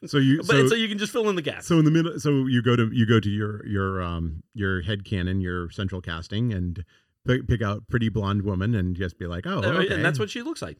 [0.05, 1.65] So you but so, so, you can just fill in the gaps.
[1.65, 4.81] So in the middle so you go to you go to your your um your
[4.81, 6.83] head canon your central casting and
[7.25, 9.93] pick, pick out pretty blonde woman and just be like oh okay.
[9.93, 10.77] and that's what she looks like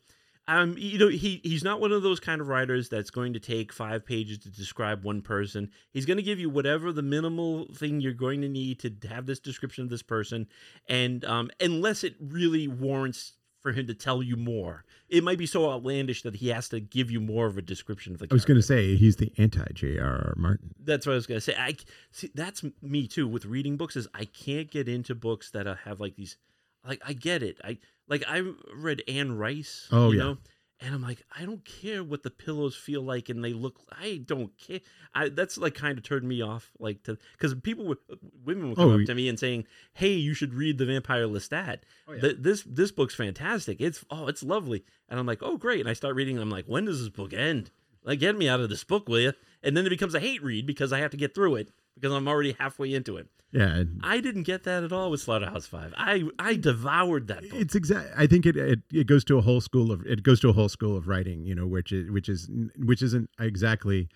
[0.47, 3.39] Um, you know, he he's not one of those kind of writers that's going to
[3.39, 5.69] take five pages to describe one person.
[5.91, 9.25] He's going to give you whatever the minimal thing you're going to need to have
[9.25, 10.47] this description of this person,
[10.89, 15.45] and um, unless it really warrants for him to tell you more, it might be
[15.45, 18.27] so outlandish that he has to give you more of a description of the.
[18.29, 20.33] I was going to say he's the anti J.R.R.
[20.35, 20.75] Martin.
[20.83, 21.55] That's what I was gonna say.
[21.57, 21.77] I
[22.11, 23.95] see that's me too with reading books.
[23.95, 26.35] Is I can't get into books that uh, have like these.
[26.85, 27.57] Like I get it.
[27.63, 28.43] I like I
[28.75, 29.87] read Anne Rice.
[29.91, 30.23] Oh, you yeah.
[30.23, 30.37] know?
[30.79, 33.79] And I'm like, I don't care what the pillows feel like, and they look.
[33.91, 34.81] I don't care.
[35.15, 36.71] I that's like kind of turned me off.
[36.77, 39.65] Like to because people would uh, women would come Oh, up to me and saying,
[39.93, 41.79] "Hey, you should read the Vampire Lestat.
[42.05, 42.21] Oh, yeah.
[42.21, 43.79] Th- this this book's fantastic.
[43.79, 46.37] It's oh, it's lovely." And I'm like, "Oh, great!" And I start reading.
[46.37, 47.71] I'm like, "When does this book end?
[48.03, 50.43] Like, get me out of this book, will you?" And then it becomes a hate
[50.43, 53.27] read because I have to get through it because I'm already halfway into it.
[53.53, 55.93] Yeah, I didn't get that at all with Slaughterhouse Five.
[55.95, 57.51] I I devoured that book.
[57.53, 58.09] it's exact.
[58.17, 60.53] I think it, it it goes to a whole school of it goes to a
[60.53, 61.45] whole school of writing.
[61.45, 64.09] You know, which is which is which isn't exactly.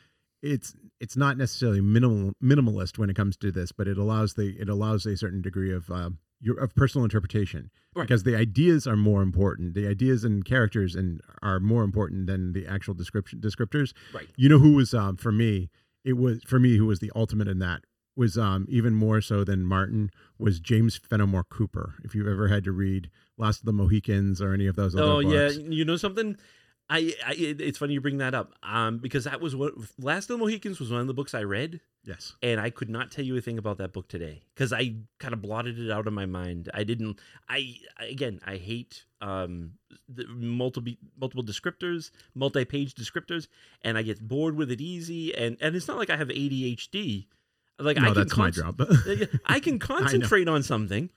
[0.44, 4.56] It's it's not necessarily minimal minimalist when it comes to this, but it allows the
[4.60, 8.04] it allows a certain degree of um, your of personal interpretation Right.
[8.04, 9.74] because the ideas are more important.
[9.74, 13.94] The ideas and characters and are more important than the actual description descriptors.
[14.14, 14.28] Right.
[14.36, 15.70] You know who was um, for me?
[16.06, 17.82] It was for me who was the ultimate in that
[18.18, 21.94] was um, even more so than Martin was James Fenimore Cooper.
[22.04, 25.04] If you've ever had to read Last of the Mohicans or any of those other
[25.04, 26.36] Oh yeah, you know something.
[26.90, 28.54] I, I it- it's funny you bring that up.
[28.64, 31.44] Um, because that was what Last of the Mohicans was one of the books I
[31.44, 32.34] read, Yes.
[32.42, 35.34] and I could not tell you a thing about that book today because I kind
[35.34, 36.70] of blotted it out of my mind.
[36.74, 37.20] I didn't.
[37.50, 39.74] I again, I hate um
[40.08, 43.48] the multiple multiple descriptors, multi-page descriptors,
[43.82, 45.36] and I get bored with it easy.
[45.36, 47.26] And and it's not like I have ADHD.
[47.80, 48.82] Like I no, can that's my job.
[49.46, 51.10] I can concentrate on something,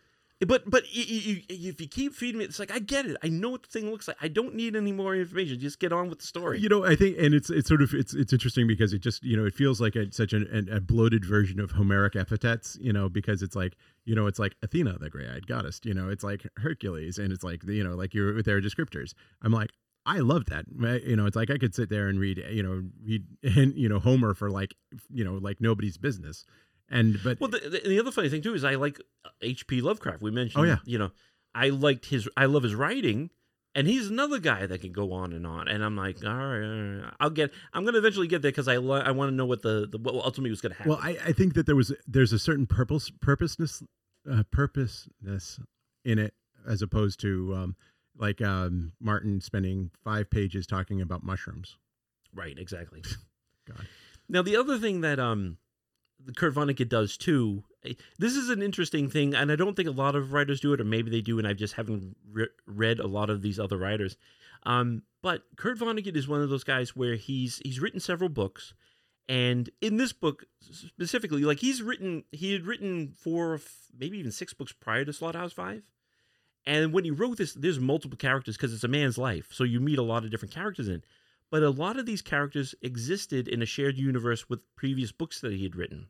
[0.46, 3.16] but but y- y- y- if you keep feeding me, it's like I get it.
[3.22, 4.18] I know what the thing looks like.
[4.20, 5.58] I don't need any more information.
[5.58, 6.58] Just get on with the story.
[6.60, 9.22] You know, I think, and it's it's sort of it's it's interesting because it just
[9.22, 12.76] you know it feels like a, such an, an, a bloated version of Homeric epithets.
[12.80, 15.80] You know, because it's like you know it's like Athena, the gray-eyed goddess.
[15.84, 19.14] You know, it's like Hercules, and it's like you know like you're with their descriptors.
[19.42, 19.70] I'm like.
[20.06, 20.64] I love that.
[21.04, 23.24] You know, it's like I could sit there and read, you know, read,
[23.76, 24.74] you know, Homer for like,
[25.10, 26.44] you know, like nobody's business.
[26.88, 28.98] And but well, the, the, the other funny thing too is I like
[29.42, 29.80] H.P.
[29.80, 30.22] Lovecraft.
[30.22, 30.64] We mentioned.
[30.64, 30.78] Oh, yeah.
[30.84, 31.10] You know,
[31.54, 32.28] I liked his.
[32.36, 33.30] I love his writing.
[33.72, 36.60] And he's another guy that can go on and on, and I'm like, all right,
[36.60, 37.52] all right, I'll get.
[37.72, 39.96] I'm gonna eventually get there because I li- I want to know what the, the
[39.96, 40.90] what ultimately was gonna happen.
[40.90, 43.80] Well, I, I think that there was there's a certain purpose purposeness
[44.28, 45.60] uh, purposeness
[46.04, 46.34] in it
[46.68, 47.76] as opposed to um,
[48.16, 51.76] like um, Martin spending five pages talking about mushrooms.
[52.34, 53.02] Right, exactly.
[53.68, 53.86] God.
[54.28, 55.56] Now the other thing that um
[56.24, 57.64] the Kurt Vonnegut does too.
[57.84, 60.72] eh, This is an interesting thing, and I don't think a lot of writers do
[60.74, 63.58] it, or maybe they do, and I just haven't re- read a lot of these
[63.58, 64.16] other writers.
[64.64, 68.74] Um, but Kurt Vonnegut is one of those guys where he's he's written several books,
[69.28, 73.60] and in this book specifically, like he's written, he had written four, or
[73.98, 75.82] maybe even six books prior to Slaughterhouse Five.
[76.66, 79.80] And when he wrote this, there's multiple characters because it's a man's life, so you
[79.80, 80.96] meet a lot of different characters in.
[80.96, 81.04] it.
[81.50, 85.52] But a lot of these characters existed in a shared universe with previous books that
[85.52, 86.06] he had written.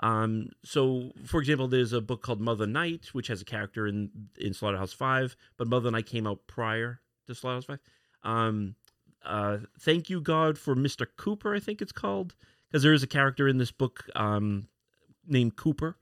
[0.00, 4.10] Um, so, for example, there's a book called Mother Night, which has a character in
[4.36, 7.80] in Slaughterhouse Five, but Mother Night came out prior to Slaughterhouse Five.
[8.22, 8.76] Um,
[9.24, 11.06] uh, Thank you God for Mr.
[11.16, 12.36] Cooper, I think it's called,
[12.70, 14.68] because there is a character in this book um,
[15.26, 15.96] named Cooper,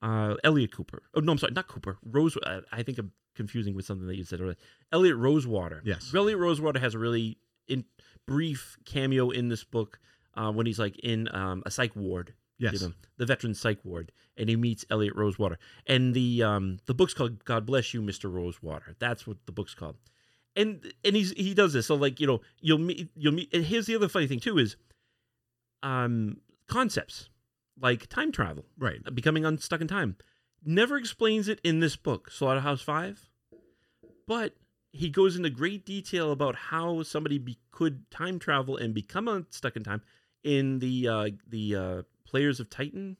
[0.00, 1.02] uh, Elliot Cooper.
[1.14, 1.98] Oh no, I'm sorry, not Cooper.
[2.04, 2.36] Rose.
[2.36, 4.56] Uh, I think I'm confusing with something that you said earlier.
[4.92, 5.82] Eliot Rosewater.
[5.84, 6.12] Yes.
[6.14, 7.38] Eliot Rosewater has a really
[7.68, 7.84] in
[8.26, 9.98] brief cameo in this book
[10.34, 12.74] uh, when he's like in um, a psych ward Yes.
[12.74, 15.56] you know, the veteran psych ward, and he meets Eliot Rosewater.
[15.86, 18.30] And the um the book's called God Bless You, Mr.
[18.30, 18.94] Rosewater.
[18.98, 19.96] That's what the book's called.
[20.56, 21.86] And and he's he does this.
[21.86, 24.58] So like, you know, you'll meet you'll meet and here's the other funny thing too
[24.58, 24.76] is
[25.82, 27.30] um concepts
[27.80, 28.98] like time travel, Right.
[29.14, 30.16] becoming unstuck in time.
[30.64, 33.30] Never explains it in this book, Slaughterhouse Five,
[34.26, 34.54] but
[34.92, 39.76] he goes into great detail about how somebody be, could time travel and become stuck
[39.76, 40.02] in time
[40.44, 43.16] in the uh, the uh, Players of Titan.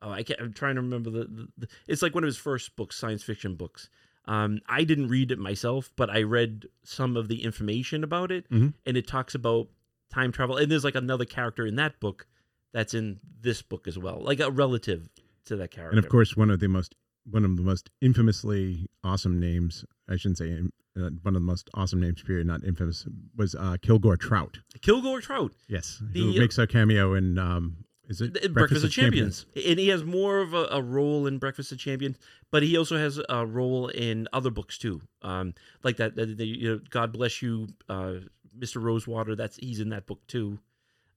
[0.00, 1.68] Oh, I can't, I'm trying to remember the, the, the.
[1.86, 3.88] It's like one of his first books, science fiction books.
[4.26, 8.48] Um, I didn't read it myself, but I read some of the information about it,
[8.50, 8.72] Mhm.
[8.86, 9.68] and it talks about
[10.10, 10.56] time travel.
[10.56, 12.26] And there's like another character in that book
[12.72, 15.08] that's in this book as well, like a relative
[15.46, 15.96] to that character.
[15.96, 16.94] And of course, one of the most
[17.30, 19.84] one of the most infamously awesome names.
[20.08, 20.52] I shouldn't say
[20.96, 22.22] uh, one of the most awesome names.
[22.22, 22.46] Period.
[22.46, 23.06] Not infamous.
[23.36, 24.58] Was uh, Kilgore Trout.
[24.82, 25.52] Kilgore Trout.
[25.68, 26.02] Yes.
[26.12, 29.46] The- who makes a cameo in um, Is it Th- Breakfast, of Champions.
[29.56, 32.18] and he has more of a, a role in Breakfast of Champions,
[32.50, 36.14] but he also has a role in other books too, um, like that.
[36.16, 38.16] that the, you know, God bless you, uh,
[38.58, 38.82] Mr.
[38.82, 39.34] Rosewater.
[39.34, 40.58] That's he's in that book too.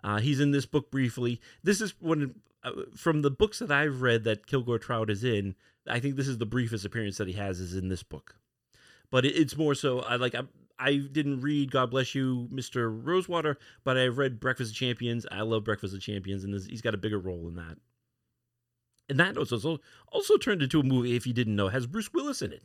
[0.03, 1.41] Uh, he's in this book briefly.
[1.63, 2.56] This is one uh,
[2.95, 5.55] from the books that I've read that Kilgore Trout is in.
[5.87, 8.35] I think this is the briefest appearance that he has is in this book,
[9.09, 9.99] but it, it's more so.
[10.01, 10.35] I like.
[10.35, 10.43] I,
[10.79, 12.95] I didn't read God bless you, Mr.
[13.03, 15.25] Rosewater, but I've read Breakfast of Champions.
[15.31, 17.77] I love Breakfast of Champions, and he's got a bigger role in that.
[19.09, 19.79] And that also
[20.11, 21.15] also turned into a movie.
[21.15, 22.63] If you didn't know, has Bruce Willis in it.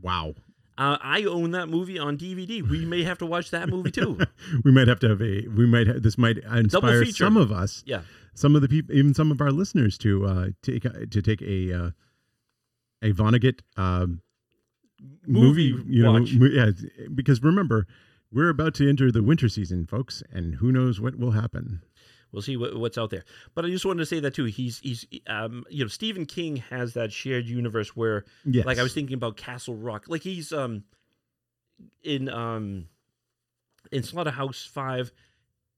[0.00, 0.34] Wow.
[0.78, 2.62] Uh, I own that movie on DVD.
[2.62, 4.18] We may have to watch that movie too.
[4.64, 5.46] we might have to have a.
[5.48, 5.86] We might.
[5.86, 7.82] Have, this might inspire some of us.
[7.86, 8.02] Yeah.
[8.36, 11.42] Some of the people, even some of our listeners, to uh, take a- to take
[11.42, 11.90] a uh,
[13.02, 14.20] a Vonnegut um,
[15.26, 16.32] Movie You know, watch.
[16.34, 16.70] mo- yeah.
[17.14, 17.86] Because remember,
[18.32, 21.82] we're about to enter the winter season, folks, and who knows what will happen.
[22.32, 23.24] We'll see what, what's out there.
[23.54, 24.44] But I just wanted to say that too.
[24.44, 28.66] He's he's um you know Stephen King has that shared universe where Yes.
[28.66, 30.04] like I was thinking about Castle Rock.
[30.08, 30.84] Like he's um
[32.02, 32.88] in um
[33.92, 35.12] in Slaughterhouse Five.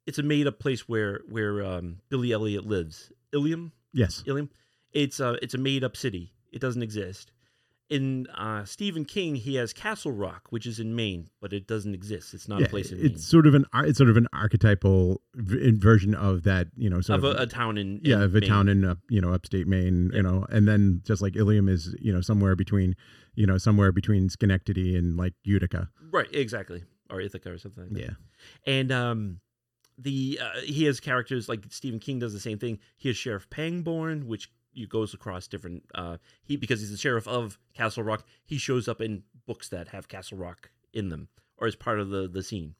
[0.08, 3.12] It's a made up place where where um Billy Elliot lives.
[3.32, 4.24] Ilium, Yes.
[4.26, 4.48] Ilium.
[4.92, 6.32] It's a it's a made up city.
[6.50, 7.30] It doesn't exist.
[7.90, 11.94] In uh, Stephen King, he has Castle Rock, which is in Maine, but it doesn't
[11.94, 12.34] exist.
[12.34, 13.18] It's not Yeah, a place in it's Maine.
[13.18, 17.18] sort of an it's sort of an archetypal v- version of that, you know, sort
[17.20, 18.48] Of of, a, a town in, yeah, in of a Maine.
[18.48, 21.94] town in uh, you know upstate Maine, you know, and then just like Ilium is,
[21.98, 22.94] you know, somewhere between,
[23.34, 25.88] you know, somewhere between Schenectady and like Utica.
[26.10, 26.84] Right, exactly.
[27.10, 28.00] Or Ithaca or something like that.
[28.02, 28.14] Yeah.
[28.66, 29.40] And um
[29.98, 32.78] the uh, he has characters like Stephen King does the same thing.
[32.96, 37.26] He has Sheriff Pangborn, which you goes across different uh he because he's the sheriff
[37.26, 41.66] of Castle Rock, he shows up in books that have Castle Rock in them or
[41.66, 42.74] as part of the the scene.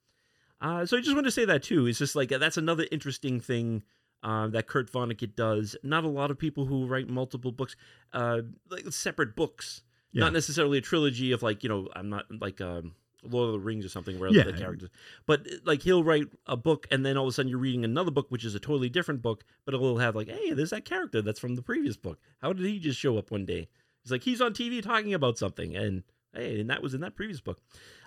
[0.60, 1.86] Uh so I just want to say that too.
[1.86, 3.82] It's just like that's another interesting thing
[4.22, 5.76] uh, that Kurt Vonnegut does.
[5.82, 7.76] Not a lot of people who write multiple books,
[8.12, 10.24] uh, like separate books, Yeah.
[10.24, 13.58] not necessarily a trilogy of like you know I'm not like um, Lord of the
[13.60, 14.44] Rings or something where Yeah.
[14.44, 14.90] the characters,
[15.26, 18.10] but like he'll write a book and then all of a sudden you're reading another
[18.10, 21.20] book which is a totally different book, but it'll have like hey there's that character
[21.22, 22.18] that's from the previous book.
[22.40, 23.68] How did he just show up one day?
[24.04, 27.16] He's like he's on TV talking about something and hey and that was in that
[27.16, 27.60] previous book.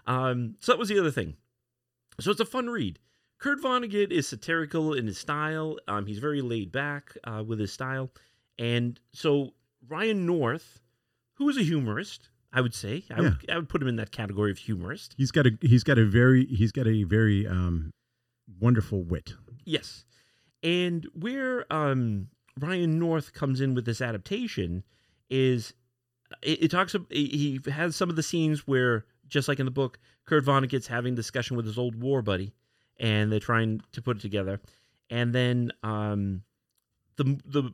[0.07, 1.35] Um, so that was the other thing.
[2.19, 2.99] So it's a fun read.
[3.37, 5.77] Kurt Vonnegut is satirical in his style.
[5.87, 8.11] Um, he's very laid back uh, with his style,
[8.59, 9.53] and so
[9.87, 10.79] Ryan North,
[11.35, 14.11] who is a humorist, I would say, I, would, I would put him in that
[14.11, 15.15] category of humorist.
[15.17, 17.93] He's got a he's got a very he's got a very um
[18.59, 19.33] wonderful wit.
[19.63, 20.05] Yes,
[20.63, 22.27] and where um,
[22.59, 24.83] Ryan North comes in with this adaptation
[25.29, 25.73] is
[26.41, 26.95] it, it talks.
[27.09, 31.15] He has some of the scenes where, just like in the book, Kurt Vonnegut's having
[31.15, 32.53] discussion with his old war buddy,
[32.99, 34.61] and they're trying to put it together,
[35.09, 36.43] and then um,
[37.17, 37.71] the the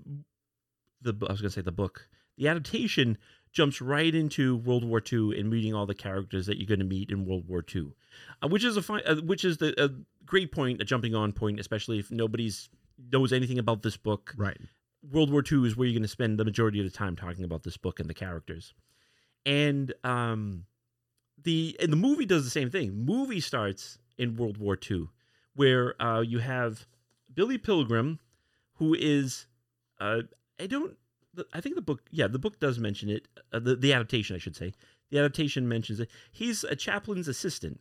[1.02, 2.08] the I was gonna say the book,
[2.38, 3.18] the adaptation
[3.58, 6.86] jumps right into World War II and meeting all the characters that you're going to
[6.86, 7.92] meet in World War II,
[8.44, 9.90] uh, which is a fine, uh, which is the a
[10.28, 12.70] great point, a jumping on point, especially if nobody's
[13.12, 14.36] knows anything about this book.
[14.38, 14.60] Right.
[15.12, 17.44] World War II is where you're going to spend the majority of the time talking
[17.44, 18.76] about this book and the characters.
[19.44, 20.66] And um,
[21.42, 23.06] the and the movie does the same thing.
[23.06, 25.08] Movie starts in World War II,
[25.56, 26.86] where uh, you have
[27.34, 28.20] Billy Pilgrim,
[28.76, 29.48] who is
[30.00, 30.22] uh,
[30.60, 30.96] I don't
[31.54, 34.40] I think the book yeah the book does mention it uh, the the adaptation I
[34.40, 34.74] should say
[35.10, 36.10] the adaptation mentions it.
[36.32, 37.80] He's a chaplain's assistant.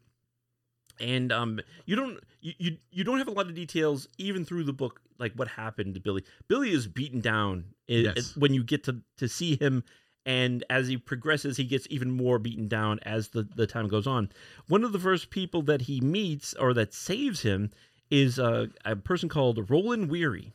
[0.99, 4.65] And um, you don't you, you you don't have a lot of details even through
[4.65, 6.25] the book, like what happened to Billy.
[6.49, 8.35] Billy is beaten down Yes.
[8.37, 9.85] when you get to to see him,
[10.25, 14.07] and as he progresses, he gets even more beaten down as the the time goes
[14.07, 14.31] on.
[14.69, 17.71] One of the first people that he meets or that saves him
[18.11, 20.55] is a, a person called Roland Weary.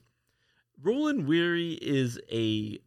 [0.83, 2.79] Roland Weary is a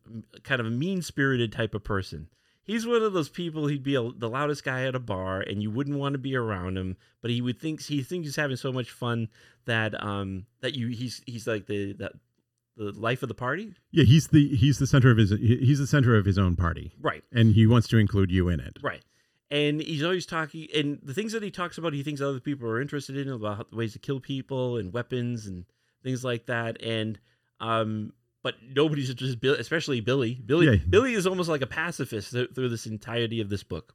[0.43, 2.29] kind of a mean spirited type of person.
[2.63, 3.67] He's one of those people.
[3.67, 6.35] He'd be a, the loudest guy at a bar, and you wouldn't want to be
[6.35, 6.97] around him.
[7.21, 9.29] But he would think he thinks he's having so much fun
[9.67, 12.11] that um that you he's he's like the the,
[12.77, 13.75] the life of the party.
[13.91, 16.95] Yeah, he's the he's the center of his he's the center of his own party,
[17.01, 18.79] Right, and he wants to include you in it.
[18.83, 19.03] right.
[19.51, 22.67] And he's always talking, and the things that he talks about, he thinks other people
[22.69, 25.67] are interested in about ways to kill people and weapons and
[26.03, 26.83] things like that.
[26.83, 27.21] And
[27.61, 30.35] um, but nobody's just especially Billy.
[30.45, 30.77] Billy, Yeah.
[30.89, 33.95] Billy is almost like a pacifist th- through this entirety of this book.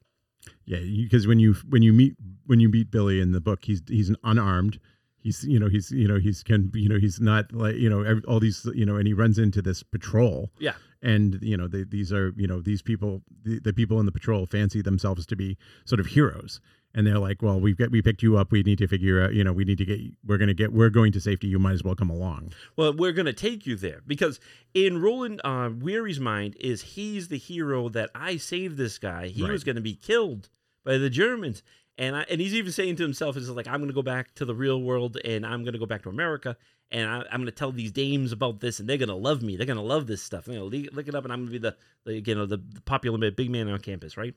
[0.64, 3.82] Yeah, because when you when you meet when you meet Billy in the book, he's
[3.86, 4.80] he's an unarmed.
[5.18, 8.02] He's you know he's you know he's can you know he's not like you know
[8.02, 11.68] every, all these you know and he runs into this patrol Yeah, and you know
[11.68, 15.26] they, these are you know these people the, the people in the patrol fancy themselves
[15.26, 16.60] to be sort of heroes
[16.94, 18.50] and they're like, "Well, we've got we picked you up.
[18.52, 19.34] We need to figure out.
[19.34, 20.00] You know, we need to get.
[20.26, 20.72] We're gonna get.
[20.72, 21.46] We're going to safety.
[21.48, 24.40] You might as well come along." Well, we're going to take you there because
[24.74, 29.28] in Roland uh, Weary's mind is he's the hero that I saved this guy.
[29.28, 29.52] He Right.
[29.52, 30.48] was going to be killed
[30.84, 31.62] by the Germans.
[31.98, 34.34] And I, and he's even saying to himself, "Is like I'm going to go back
[34.36, 36.56] to the real world, and I'm going to go back to America,
[36.90, 39.42] and I, I'm going to tell these dames about this, and they're going to love
[39.42, 39.56] me.
[39.58, 40.46] They're going to love this stuff.
[40.46, 41.76] They're going to look it up, and I'm going to be the,
[42.06, 44.34] the you know the, the popular big man on campus, right?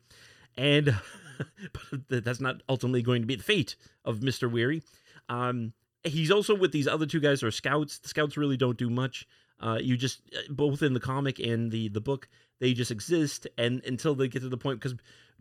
[0.57, 0.93] And
[2.09, 3.75] but that's not ultimately going to be the fate
[4.05, 4.83] of Mister Weary.
[5.29, 5.73] Um,
[6.03, 7.99] he's also with these other two guys who are scouts.
[7.99, 9.27] The scouts really don't do much.
[9.59, 12.27] Uh, you just both in the comic and the the book,
[12.59, 14.97] they just exist, and until they get to the point because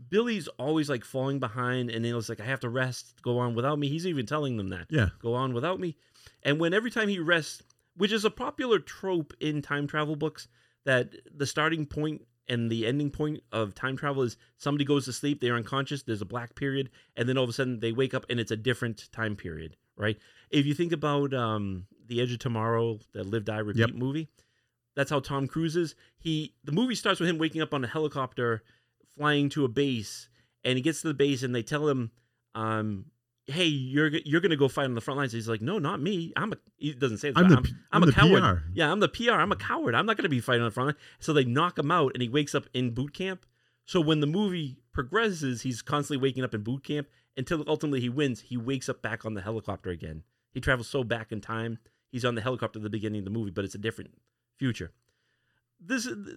[0.08, 3.20] Billy's always like falling behind, and he's like, "I have to rest.
[3.22, 4.86] Go on without me." He's even telling them that.
[4.90, 5.08] Yeah.
[5.20, 5.96] Go on without me.
[6.42, 7.62] And when every time he rests,
[7.96, 10.48] which is a popular trope in time travel books,
[10.84, 15.12] that the starting point and the ending point of time travel is somebody goes to
[15.12, 18.14] sleep, they're unconscious, there's a black period, and then all of a sudden they wake
[18.14, 20.18] up and it's a different time period, right?
[20.50, 23.90] If you think about um, The Edge of Tomorrow, the Live Die Repeat Yep.
[23.94, 24.28] movie,
[24.94, 25.94] that's how Tom Cruise is.
[26.18, 28.62] He the movie starts with him waking up on a helicopter,
[29.16, 30.28] flying to a base,
[30.64, 32.10] and he gets to the base and they tell him,
[32.54, 33.06] um,
[33.52, 36.32] "Hey, you're you're gonna go fight on the front lines." He's like, "No, not me.
[36.36, 37.38] I'm a." He doesn't say this.
[37.38, 38.42] I'm the I'm, I'm I'm a coward.
[38.42, 38.64] PR.
[38.74, 39.32] Yeah, I'm the PR.
[39.32, 39.94] I'm a coward.
[39.94, 40.96] I'm not gonna be fighting on the front line.
[41.20, 43.46] So they knock him out, and he wakes up in boot camp.
[43.84, 48.08] So when the movie progresses, he's constantly waking up in boot camp until ultimately he
[48.08, 48.40] wins.
[48.40, 50.22] He wakes up back on the helicopter again.
[50.52, 51.78] He travels so back in time.
[52.10, 54.10] He's on the helicopter at the beginning of the movie, but it's a different
[54.58, 54.92] future.
[55.80, 56.36] This is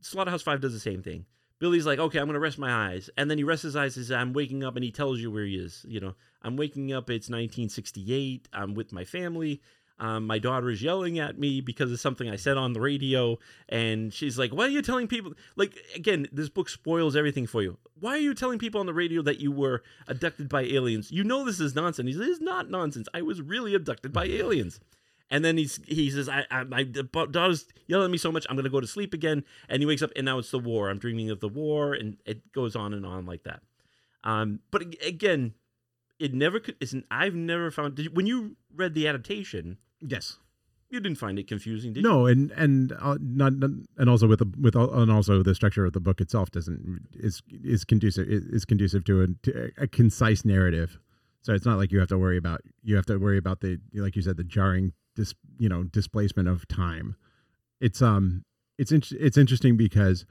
[0.00, 1.26] Slaughterhouse Five does the same thing.
[1.58, 3.94] Billy's like, okay, I'm gonna rest my eyes, and then he rests his eyes.
[3.94, 5.84] Says, I'm waking up, and he tells you where he is.
[5.88, 7.10] You know, I'm waking up.
[7.10, 8.48] It's 1968.
[8.52, 9.60] I'm with my family.
[10.00, 13.38] Um, my daughter is yelling at me because of something I said on the radio,
[13.68, 17.62] and she's like, "Why are you telling people?" Like again, this book spoils everything for
[17.62, 17.78] you.
[17.98, 21.10] Why are you telling people on the radio that you were abducted by aliens?
[21.10, 22.06] You know this is nonsense.
[22.06, 23.08] He says, "It's not nonsense.
[23.12, 24.78] I was really abducted by aliens."
[25.30, 28.56] And then he's he says, "I, I my daughter's yelling at me so much, I'm
[28.56, 30.88] gonna go to sleep again." And he wakes up, and now it's the war.
[30.88, 33.60] I'm dreaming of the war, and it goes on and on like that.
[34.24, 35.54] Um, but again,
[36.18, 36.76] it never could.
[36.80, 40.38] Isn't I've never found did, when you read the adaptation, Yes.
[40.90, 42.08] you didn't find it confusing, did you?
[42.08, 45.54] No, and and uh, not, not and also with the with all, and also the
[45.54, 49.86] structure of the book itself doesn't is is conducive is conducive to a, to a
[49.86, 50.98] concise narrative.
[51.42, 53.78] So it's not like you have to worry about you have to worry about the
[53.92, 57.16] like you said the jarring dis, you know displacement of time.
[57.80, 58.44] It's um
[58.78, 60.24] it's in, it's interesting because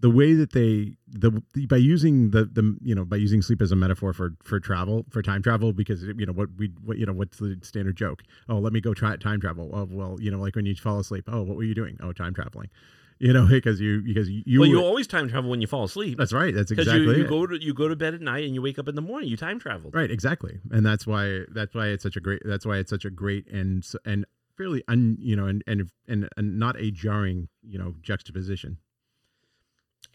[0.00, 3.62] the way that they the, the by using the the you know by using sleep
[3.62, 6.98] as a metaphor for for travel for time travel because you know what we what
[6.98, 8.22] you know what's the standard joke?
[8.48, 9.70] Oh let me go try time travel.
[9.72, 11.28] Oh well you know like when you fall asleep.
[11.28, 11.96] Oh what were you doing?
[12.02, 12.70] Oh time traveling
[13.18, 16.18] you know because you because you well, you always time travel when you fall asleep.
[16.18, 17.28] that's right that's exactly you, you it.
[17.28, 19.28] go to you go to bed at night and you wake up in the morning.
[19.28, 19.90] You time travel.
[19.92, 23.04] right exactly and that's why that's why it's such a great that's why it's such
[23.04, 27.48] a great and and fairly un you know and and and, and not a jarring
[27.62, 28.78] you know juxtaposition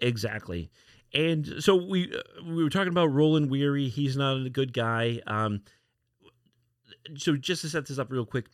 [0.01, 0.69] Exactly.
[1.13, 3.89] And so we uh, we were talking about Roland Weary.
[3.89, 5.19] He's not a good guy.
[5.27, 5.61] Um,
[7.17, 8.45] so just to set this up real quick,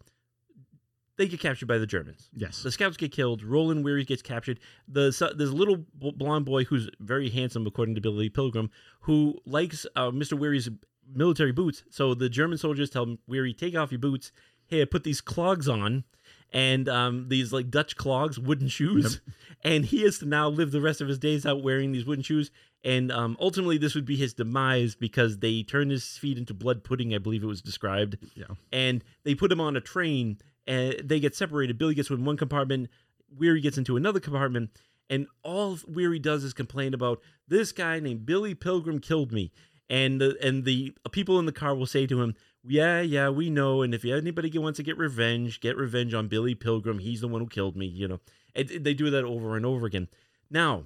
[1.18, 2.30] they get captured by the Germans.
[2.34, 3.44] yes The scouts get killed.
[3.44, 4.60] Roland Weary gets captured.
[4.88, 8.70] The so- there's a little blonde boy who's very handsome, according to Billy Pilgrim,
[9.02, 10.38] who likes uh, Mr.
[10.38, 10.70] Weary's
[11.14, 11.84] military boots.
[11.90, 14.32] So the German soldiers tell him, Weary, take off your boots.
[14.68, 16.06] Here, put these clogs on,
[16.52, 19.22] and um, these like Dutch clogs, wooden shoes.
[19.64, 22.24] And he has to now live the rest of his days out wearing these wooden
[22.24, 22.50] shoes.
[22.84, 26.84] And um, ultimately, this would be his demise because they turn his feet into blood
[26.84, 30.38] pudding, I believe it was described yeah and they put him on a train
[30.68, 31.78] and they get separated.
[31.78, 32.90] Billy gets in one compartment,
[33.36, 34.72] Weary gets into another compartment,
[35.10, 39.52] and all Weary does is complain about this guy named Billy Pilgrim killed me.
[39.88, 43.52] And the and the people in the car will say to him, "Yeah, yeah, we
[43.52, 43.84] know.
[43.84, 47.00] And if anybody wants to get revenge, get revenge on Billy Pilgrim.
[47.00, 48.20] He's the one who killed me." You know,
[48.56, 50.08] and they do that over and over again.
[50.50, 50.86] Now,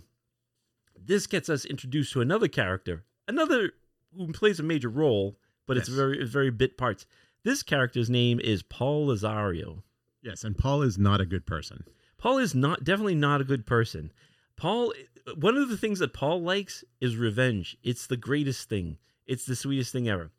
[0.97, 3.71] this gets us introduced to another character, another
[4.15, 7.05] who plays a major role, but it's very it's very bit parts.
[7.49, 9.81] This character's name is Paul Lazario.
[10.21, 11.83] yes and paul is not a good person
[12.19, 14.11] Paul is not definitely not a good person.
[14.55, 14.93] Paul
[15.35, 17.77] one of the things that Paul likes is revenge.
[17.81, 18.97] It's the greatest thing.
[19.25, 20.29] It's the sweetest thing ever.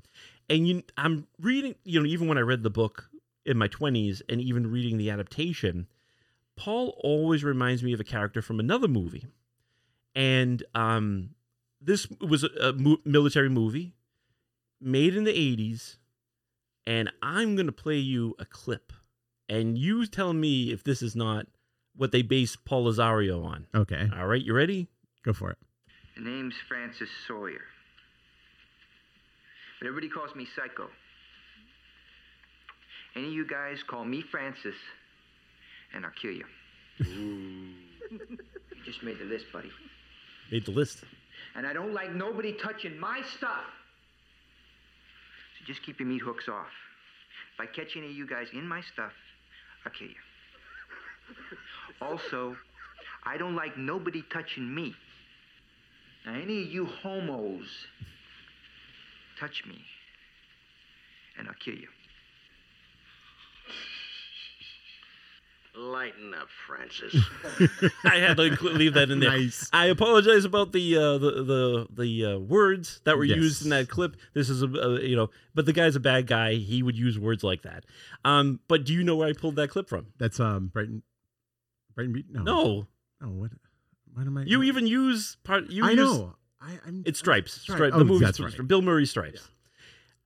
[0.48, 3.08] And you I'm reading, you know, even when I read the book
[3.46, 5.86] in my 20s and even reading the adaptation,
[6.56, 9.26] Paul always reminds me of a character from another movie.
[10.14, 11.30] And um
[11.80, 13.94] this was a, a mo- military movie
[14.82, 15.96] made in the 80s
[16.86, 18.92] and I'm going to play you a clip
[19.48, 21.46] and you tell me if this is not
[21.96, 23.66] what they base Paul Lazario on.
[23.74, 24.88] okay All right, you ready?
[25.24, 25.58] go for it
[26.16, 27.60] The name's Francis Soyer.
[29.80, 30.88] But everybody calls me Psycho.
[33.16, 34.74] Any of you guys call me Francis,
[35.94, 36.44] and I'll kill you.
[36.98, 38.20] you
[38.84, 39.70] just made the list, buddy.
[40.52, 41.02] Made the list.
[41.56, 43.64] And I don't like nobody touching my stuff.
[45.60, 46.72] So just keep your meat hooks off.
[47.54, 49.12] If I catch any of you guys in my stuff,
[49.84, 50.14] I'll kill you.
[52.00, 52.56] Also,
[53.26, 54.94] I don't like nobody touching me.
[56.24, 57.66] Now, any of you homos
[59.38, 59.78] touch me,
[61.38, 61.88] and I'll kill you.
[65.76, 67.14] Lighten up, Francis.
[68.04, 69.30] I had to leave that in there.
[69.30, 69.68] Nice.
[69.72, 73.36] I apologize about the uh, the the the uh, words that were Yes.
[73.36, 74.16] used in that clip.
[74.34, 76.54] This is a, a you know, but the guy's a bad guy.
[76.54, 77.84] He would use words like that.
[78.24, 80.08] Um, but do you know where I pulled that clip from?
[80.18, 81.02] That's um Brighton.
[81.94, 82.26] Brighton Beat.
[82.30, 82.42] No.
[82.42, 82.86] No,
[83.22, 83.50] Oh, what?
[84.14, 84.42] What am I?
[84.44, 85.70] you even use part.
[85.70, 86.34] You I use, know.
[86.60, 87.04] I, I'm.
[87.06, 87.52] It's Stripes.
[87.52, 87.92] Stripe- Stripe.
[87.94, 88.58] oh, the movie that's Stripes.
[88.58, 88.66] right.
[88.66, 89.48] Bill Murray Stripes.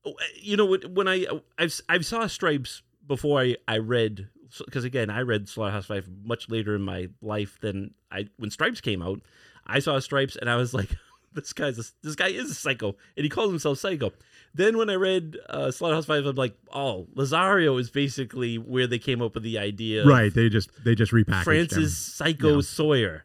[0.06, 0.90] Oh, uh, You know what?
[0.90, 1.26] When I
[1.58, 4.28] I've I've saw Stripes before I I read
[4.64, 8.80] because again I read Slaughterhouse Five much later in my life than I when Stripes
[8.80, 9.20] came out.
[9.66, 10.90] I saw Stripes and I was like,
[11.32, 14.12] this guy's a, this guy is a psycho and he calls himself Psycho.
[14.56, 18.98] Then when I read uh, Slaughterhouse Five, I'm like, oh, Lazario is basically where they
[19.00, 20.06] came up with the idea.
[20.06, 20.32] Right.
[20.32, 22.28] They just they just repackaged Francis them.
[22.28, 22.60] Psycho Yeah.
[22.60, 23.20] Soyer.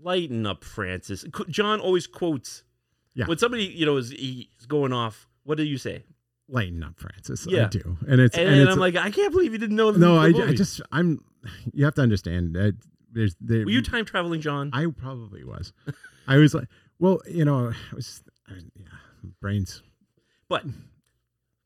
[0.00, 1.24] Lighten up, Francis.
[1.48, 2.62] Jon always quotes.
[3.14, 3.26] Yeah.
[3.26, 6.04] When somebody, you know, is he's going off, what do you say?
[6.48, 7.46] Lighten up, Francis.
[7.46, 9.76] I do, and it's And, and, then it's I'm like, I can't believe you didn't
[9.76, 9.92] know.
[9.92, 11.22] The, no, I, I just I'm.
[11.72, 12.76] You have to understand that
[13.12, 13.64] there's there.
[13.64, 14.70] Were you time traveling, Jon?
[14.72, 15.72] I probably was.
[16.26, 16.68] I was like,
[16.98, 18.86] well, you know, I was I, yeah,
[19.40, 19.82] brains.
[20.48, 20.64] but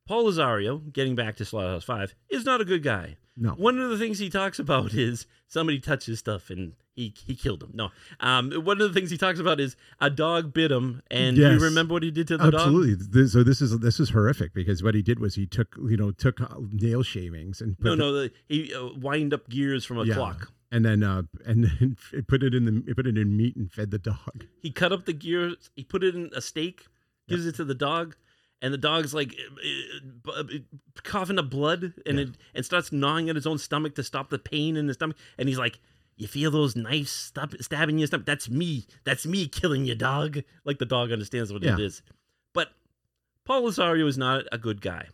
[0.06, 3.16] Paul Lazario, getting back to Slaughterhouse Five, is not a good guy.
[3.36, 7.14] No, One of the things he talks about is somebody touched his stuff and he
[7.24, 7.70] he killed him.
[7.72, 7.88] No,
[8.20, 11.58] um, one of the things he talks about is a dog bit him, and Yes.
[11.58, 12.54] you remember what he did to the dog?
[12.60, 13.26] absolutely.
[13.28, 16.10] So this is this is horrific because what he did was he took you know
[16.10, 19.98] took uh, nail shavings and put No, no, the, he uh, wind up gears from
[19.98, 20.52] a yeah, clock.
[20.70, 23.56] and then uh and then it put it in the it put it in meat
[23.56, 24.44] and fed the dog.
[24.60, 25.70] He cut up the gears.
[25.74, 26.84] He put it in a steak,
[27.28, 28.14] gives it to the dog,
[28.62, 29.34] and the dog's like
[30.26, 30.44] uh, uh, uh,
[31.02, 34.38] coughing up blood, and it and starts gnawing at his own stomach to stop the
[34.38, 35.16] pain in his stomach.
[35.36, 35.80] And he's like,
[36.16, 38.24] "You feel those knives stab- stabbing your stomach?
[38.24, 38.86] That's me.
[39.04, 41.74] That's me killing your dog." Like the dog understands what Yeah.
[41.74, 42.02] it is.
[42.54, 42.72] But
[43.44, 45.08] Paul Lazario is not a good guy.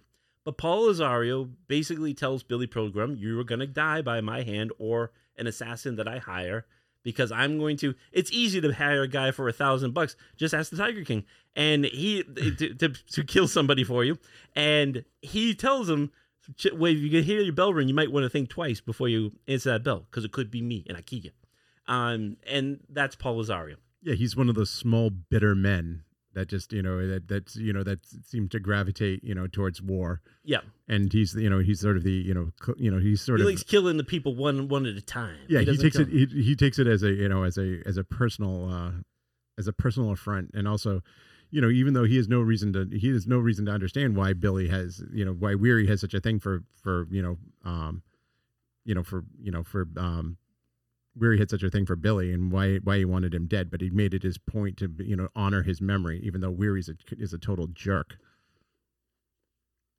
[0.45, 4.73] But Paul Lazario basically tells Billy Pilgrim, "You are going to die by my hand
[4.79, 6.67] or an assassin that I hire."
[7.03, 7.95] Because I'm going to.
[8.13, 10.17] It's easy to hire a guy for a thousand bucks.
[10.37, 11.25] Just ask the Tiger King,
[11.57, 14.19] and he to, to, to kill somebody for you.
[14.55, 16.11] And he tells him,
[16.57, 18.81] "Ch- "Well, if you can hear your bell ring, you might want to think twice
[18.81, 21.31] before you answer that bell because it could be me, and I kill you."
[21.87, 23.77] Um, and that's Paul Lazario.
[24.03, 26.05] Yeah, he's one of those small bitter men
[26.35, 29.81] that just you know that that's you know that seem to gravitate you know towards
[29.83, 30.21] war.
[30.45, 33.21] Yeah, And he's you know he's sort of the you know cl- you know he's
[33.21, 35.37] sort he of likes killing the people one one at a time.
[35.49, 37.81] yeah he, doesn't takes it he, he takes it as a you know as a
[37.87, 38.93] as a personal uh
[39.59, 41.03] as a personal affront and also
[41.51, 44.17] you know even though he has no reason to he has no reason to understand
[44.17, 47.37] why billy has you know why weary has such a thing for for you know
[47.65, 48.03] um
[48.85, 50.37] you know for you know for um
[51.19, 53.81] weary had such a thing for billy and why why he wanted him dead but
[53.81, 56.95] he made it his point to you know honor his memory even though weary's a,
[57.19, 58.17] is a total jerk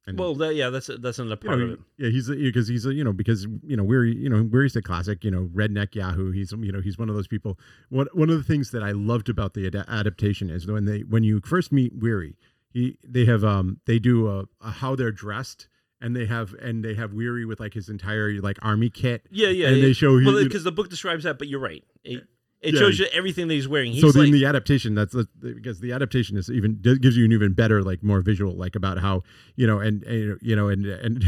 [0.10, 1.80] and Well, that, yeah, that's that's another you part know, of it.
[1.98, 4.82] Yeah, he's because he's a, you know because you know Weary you know Weary's the
[4.82, 6.32] classic you know redneck Yahoo.
[6.32, 7.60] He's you know he's one of those people.
[7.90, 11.02] One one of the things that I loved about the ad- adaptation is when they
[11.02, 12.38] when you first meet Weary,
[12.72, 15.68] he they have um they do a, a how they're dressed
[16.02, 19.26] and they have and they have Weary with like his entire like army kit.
[19.30, 19.68] Yeah, yeah.
[19.68, 19.86] and yeah.
[19.86, 21.84] they show he- well because the book describes that, but you're right.
[22.04, 22.24] It,
[22.62, 22.80] it Yeah.
[22.82, 23.94] shows you everything that he's wearing.
[23.94, 27.54] He's so like, the adaptation that's because the adaptation is even gives you an even
[27.54, 29.24] better like more visual like about how
[29.56, 31.24] you know and, and you know and and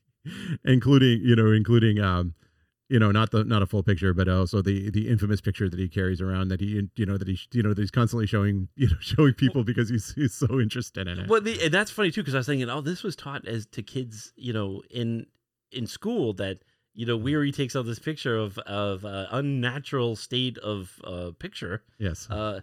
[0.64, 2.34] including you know including um
[2.92, 5.78] you know not the not a full picture but also the the infamous picture that
[5.78, 8.68] he carries around that he you know that he you know that he's constantly showing
[8.76, 11.90] you know showing people because he's he's so interested in it Well, the, and that's
[11.90, 14.82] funny too because I was thinking, oh, this was taught as to kids, you know,
[14.90, 15.26] in
[15.72, 16.58] in school that
[16.94, 21.82] you know Weary takes out this picture of of uh, unnatural state of uh, picture.
[21.98, 22.60] yes Uh,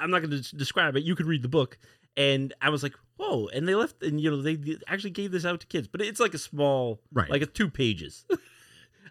[0.00, 1.02] I'm not going to describe it.
[1.04, 1.76] You could read the book,
[2.16, 3.48] and I was like, whoa!
[3.48, 4.56] And they left, and you know, they
[4.88, 7.28] actually gave this out to kids, but it's like a small, Right.
[7.28, 8.24] like a two pages.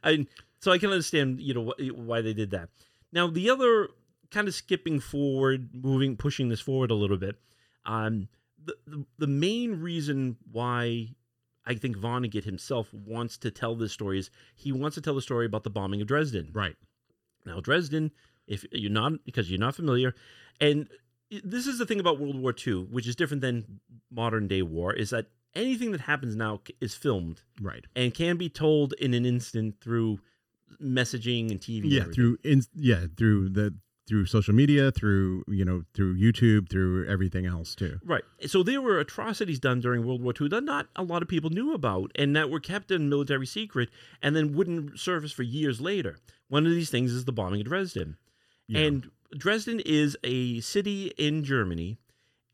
[0.03, 0.27] I
[0.59, 2.69] so I can understand, you know, wh- why they did that.
[3.11, 3.89] Now the other
[4.31, 7.35] kind of skipping forward, moving, pushing this forward a little bit.
[7.85, 8.29] Um,
[8.63, 11.15] the the, the main reason why
[11.65, 15.21] I think Vonnegut himself wants to tell this story is he wants to tell the
[15.21, 16.49] story about the bombing of Dresden.
[16.51, 16.75] right
[17.45, 18.11] Now, Dresden,
[18.47, 20.15] if you're not, because you're not familiar,
[20.59, 20.89] and
[21.43, 23.79] this is the thing about World War II, which is different than
[24.11, 27.85] modern day war is that anything that happens now is filmed Right.
[27.95, 30.19] and can be told in an instant through
[30.81, 31.83] messaging and TV.
[31.89, 32.13] Yeah, everything.
[32.13, 33.75] through in, yeah, through the
[34.07, 37.99] through social media, through you know, through YouTube, through everything else too.
[38.03, 38.23] Right.
[38.47, 41.51] So there were atrocities done during World War II that not a lot of people
[41.51, 43.89] knew about and that were kept in military secret
[44.21, 46.17] and then wouldn't surface for years later.
[46.47, 48.17] One of these things is the bombing of Dresden.
[48.67, 48.79] Yeah.
[48.79, 51.99] And Dresden is a city in Germany.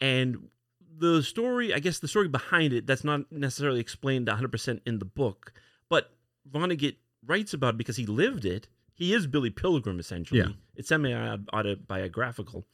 [0.02, 0.50] And
[0.98, 5.06] the story, I guess the story behind it, that's not necessarily explained 100% in the
[5.06, 5.54] book,
[5.89, 6.12] but
[6.50, 8.68] Vonnegut writes about it because he lived it.
[8.93, 10.39] He is Billy Pilgrim, essentially.
[10.39, 10.50] Yeah.
[10.76, 11.14] It's semi
[11.54, 12.66] autobiographical.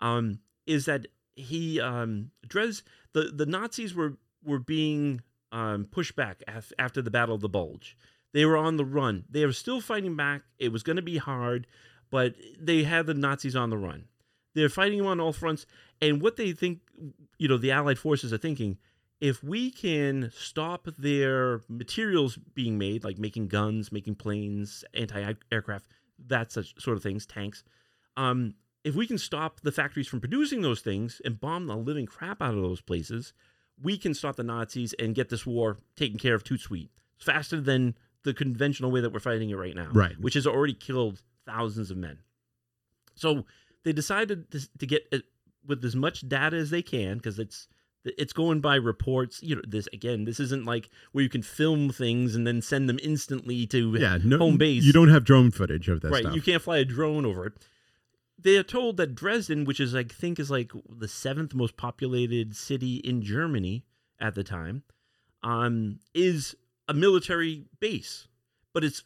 [0.00, 2.82] Um, is that he um Dres
[3.14, 7.48] the the Nazis were were being um pushed back af- after the Battle of the
[7.48, 7.96] Bulge.
[8.32, 9.24] They were on the run.
[9.30, 10.42] They were still fighting back.
[10.58, 11.66] It was going to be hard,
[12.10, 14.04] but they had the Nazis on the run.
[14.54, 15.66] They're fighting them on all fronts,
[16.00, 16.80] and what they think,
[17.38, 18.78] you know, the Allied forces are thinking,
[19.20, 25.86] if we can stop their materials being made, like making guns, making planes, anti-aircraft,
[26.26, 27.62] that such sort of things, tanks,
[28.16, 32.04] um, if we can stop the factories from producing those things and bomb the living
[32.06, 33.32] crap out of those places,
[33.80, 36.90] we can stop the Nazis and get this war taken care of too sweet.
[37.16, 37.94] It's faster than
[38.24, 40.18] the conventional way that we're fighting it right now, Right.
[40.20, 42.18] Which has already killed thousands of men.
[43.14, 43.44] So
[43.84, 45.24] they decided to, to get it
[45.66, 47.68] with as much data as they can because it's
[48.04, 49.42] it's going by reports.
[49.42, 52.88] You know, this again, this isn't like where you can film things and then send
[52.88, 54.84] them instantly to Yeah, no, home base.
[54.84, 56.22] You don't have drone footage of this right.
[56.22, 56.34] stuff.
[56.34, 57.52] You can't fly a drone over it.
[58.38, 62.56] They are told that Dresden, which is I think is like the seventh most populated
[62.56, 63.84] city in Germany
[64.18, 64.82] at the time,
[65.42, 66.56] um, is
[66.88, 68.26] a military base,
[68.72, 69.02] but it's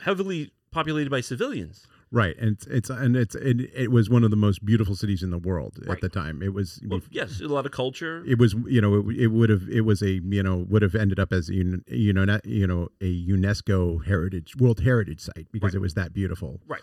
[0.00, 1.86] heavily populated by civilians.
[2.16, 5.22] Right, and it's, it's and it's it, it was one of the most beautiful cities
[5.22, 5.96] in the world Right.
[5.96, 6.42] at the time.
[6.42, 8.24] It was Well, yes, a lot of culture.
[8.26, 10.94] it was you know it, it would have it was a you know would have
[10.94, 15.48] ended up as a, you know not, you know a UNESCO heritage World Heritage site
[15.52, 15.78] because Right.
[15.78, 16.60] it was that beautiful.
[16.66, 16.82] Right.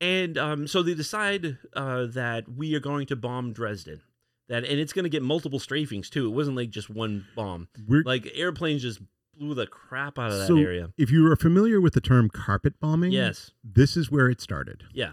[0.00, 4.00] And um, so they decide uh, that we are going to bomb Dresden.
[4.48, 6.26] That and it's going to get multiple strafings too.
[6.26, 7.68] It wasn't like just one bomb.
[7.86, 9.00] We're, Like airplanes just
[9.40, 10.90] blew the crap out of that so area.
[10.98, 13.50] if you are familiar with the term carpet bombing, Yes.
[13.64, 14.84] this is where it started.
[14.92, 15.12] Yeah.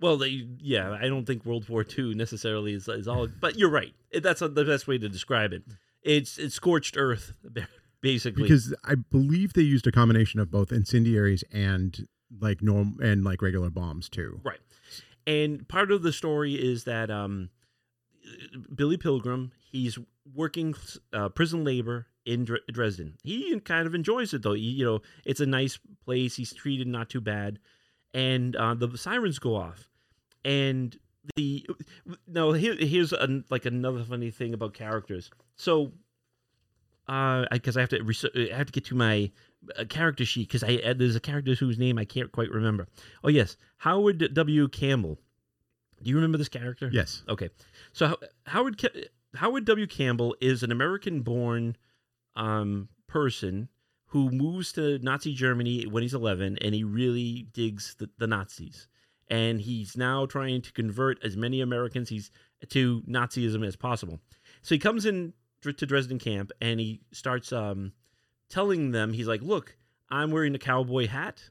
[0.00, 3.70] Well, they, yeah, I don't think World War II necessarily is, is all, but you're
[3.70, 3.92] right.
[4.12, 5.64] That's the best way to describe it.
[6.02, 7.32] It's it's scorched earth,
[8.00, 8.44] basically.
[8.44, 12.06] because I believe they used a combination of both incendiaries and
[12.40, 14.40] like norm and like regular bombs too.
[14.44, 14.60] Right.
[15.26, 17.50] And part of the story is that um,
[18.74, 19.98] Billy Pilgrim, he's
[20.32, 20.74] working
[21.12, 23.14] uh, prison labor in Dresden.
[23.24, 24.52] He kind of enjoys it though.
[24.52, 26.36] He, you know, it's a nice place.
[26.36, 27.58] He's treated not too bad.
[28.14, 29.88] And uh, the sirens go off,
[30.44, 30.96] and
[31.36, 31.66] the
[32.26, 35.30] no here, here's an, like another funny thing about characters.
[35.56, 35.92] So,
[37.06, 39.30] uh, because I have to research, I have to get to my
[39.78, 42.88] uh, character sheet because I uh, there's a character whose name I can't quite remember.
[43.22, 44.68] Oh yes, Howard W.
[44.68, 45.18] Campbell.
[46.02, 46.88] Do you remember this character?
[46.92, 47.24] Yes.
[47.28, 47.50] Okay,
[47.92, 48.80] so How- Howard
[49.34, 49.86] Howard W.
[49.86, 51.76] Campbell is an American-born
[52.38, 53.68] um, person
[54.06, 58.88] who moves to Nazi Germany when he's 11, and he really digs the, the Nazis.
[59.30, 62.30] And he's now trying to convert as many Americans he's
[62.70, 64.20] to Nazism as possible.
[64.62, 67.92] So he comes in to Dresden camp and he starts um,
[68.48, 69.76] telling them, he's like, "Look,
[70.08, 71.50] I'm wearing a cowboy hat.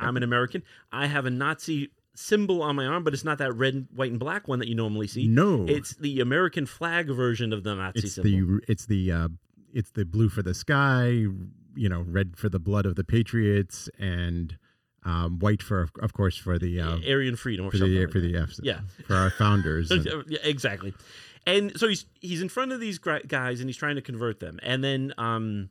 [0.00, 0.62] I'm an American.
[0.92, 4.20] I have a Nazi symbol on my arm, but it's not that red, white, and
[4.20, 5.26] black one that you normally see.
[5.26, 5.66] No.
[5.68, 8.30] It's the American flag version of the Nazi it's symbol.
[8.30, 9.28] the it's the uh
[9.72, 11.08] it's the blue for the sky,
[11.74, 14.56] you know, red for the blood of the patriots and
[15.04, 17.94] um white for of course for the uh, Aryan freedom or for something.
[17.94, 18.32] the like for that.
[18.32, 18.80] the Fs, Yeah.
[19.06, 19.90] for our founders.
[19.90, 20.92] and- yeah, exactly.
[21.46, 24.58] And so he's he's in front of these guys and he's trying to convert them.
[24.62, 25.70] And then um,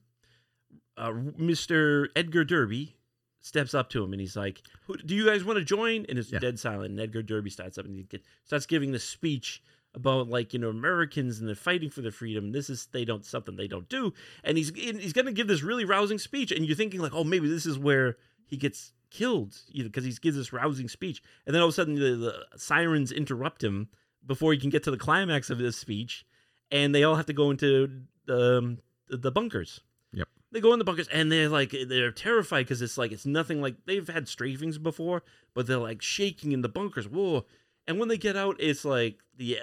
[0.95, 2.08] uh, Mr.
[2.16, 2.95] Edgar Derby
[3.41, 6.18] steps up to him and he's like, "Who- "Do you guys want to join?" And
[6.18, 6.39] it's Yeah.
[6.39, 6.91] dead silent.
[6.91, 8.06] And Edgar Derby starts up and he
[8.45, 9.62] starts giving the speech
[9.98, 12.52] about like you know Americans and they're fighting for their freedom.
[12.52, 14.14] This is they don't something they don't do.
[14.43, 16.52] And he's and he's going to give this really rousing speech.
[16.52, 20.06] And you're thinking like, oh, maybe this is where he gets killed, you know, because
[20.06, 21.22] he gives this rousing speech.
[21.45, 23.89] And then all of a sudden the, the sirens interrupt him
[24.26, 26.26] before he can get to the climax of his speech,
[26.72, 28.78] and they all have to go into the um,
[29.10, 29.82] the bunkers.
[30.14, 30.28] Yep.
[30.52, 33.62] They go in the bunkers and they're like they're terrified because it's like it's nothing
[33.62, 35.24] like they've had strafings before,
[35.54, 37.08] but they're like shaking in the bunkers.
[37.08, 37.45] Whoa!
[37.88, 39.60] And when they get out, it's like the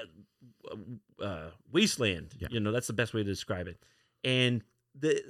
[0.70, 2.35] uh, uh, wasteland.
[2.39, 2.49] Yeah.
[2.51, 3.79] You know, that's the best way to describe it.
[4.25, 4.62] And
[4.99, 5.22] the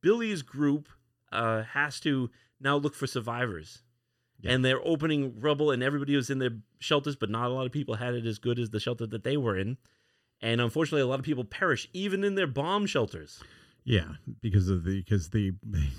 [0.00, 0.88] Billy's group
[1.30, 2.30] uh, has to
[2.60, 3.82] now look for survivors.
[4.40, 4.52] Yeah.
[4.52, 6.50] And they're opening rubble, and everybody was in their
[6.80, 9.22] shelters, but not a lot of people had it as good as the shelter that
[9.22, 9.78] they were in.
[10.40, 13.40] and unfortunately, a lot of people perish even in their bomb shelters.
[13.84, 15.52] Yeah, because of the because the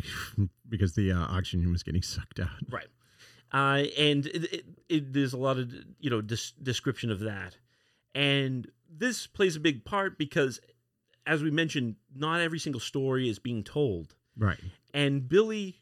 [0.69, 2.49] because the uh, oxygen was getting sucked out.
[2.69, 2.87] Right.
[3.53, 7.57] Uh, and it, it, it, there's a lot of you know dis- description of that,
[8.15, 10.59] and this plays a big part because,
[11.25, 14.15] as we mentioned, not every single story is being told.
[14.37, 14.59] Right.
[14.93, 15.81] And Billy,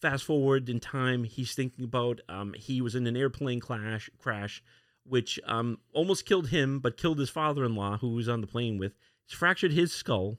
[0.00, 4.62] fast forward in time, he's thinking about um, he was in an airplane clash crash,
[5.04, 8.94] which um, almost killed him, but killed his father-in-law, who was on the plane with.
[9.26, 10.38] It's fractured his skull,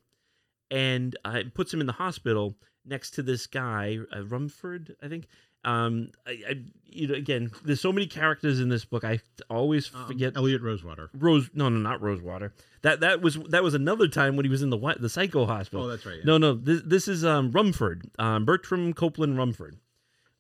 [0.70, 2.56] and uh, puts him in the hospital
[2.86, 5.28] next to this guy, uh, Rumford, I think.
[5.66, 9.04] Um, I, I, you know, again, there's so many characters in this book.
[9.04, 10.38] I always forget.
[10.38, 11.10] Eliot Rosewater.
[11.18, 12.54] Rose, no, no, not Rosewater.
[12.84, 15.86] That that was that was another time when he was in the the psycho hospital.
[15.86, 16.18] Oh, that's right.
[16.18, 16.24] yeah.
[16.24, 19.78] No, no, this this is um, Rumford, um, Bertram Copeland Rumford.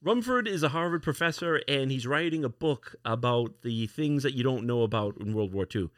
[0.04, 4.44] Rumford is a Harvard professor, and he's writing a book about the things that you
[4.44, 5.90] don't know about in World War II.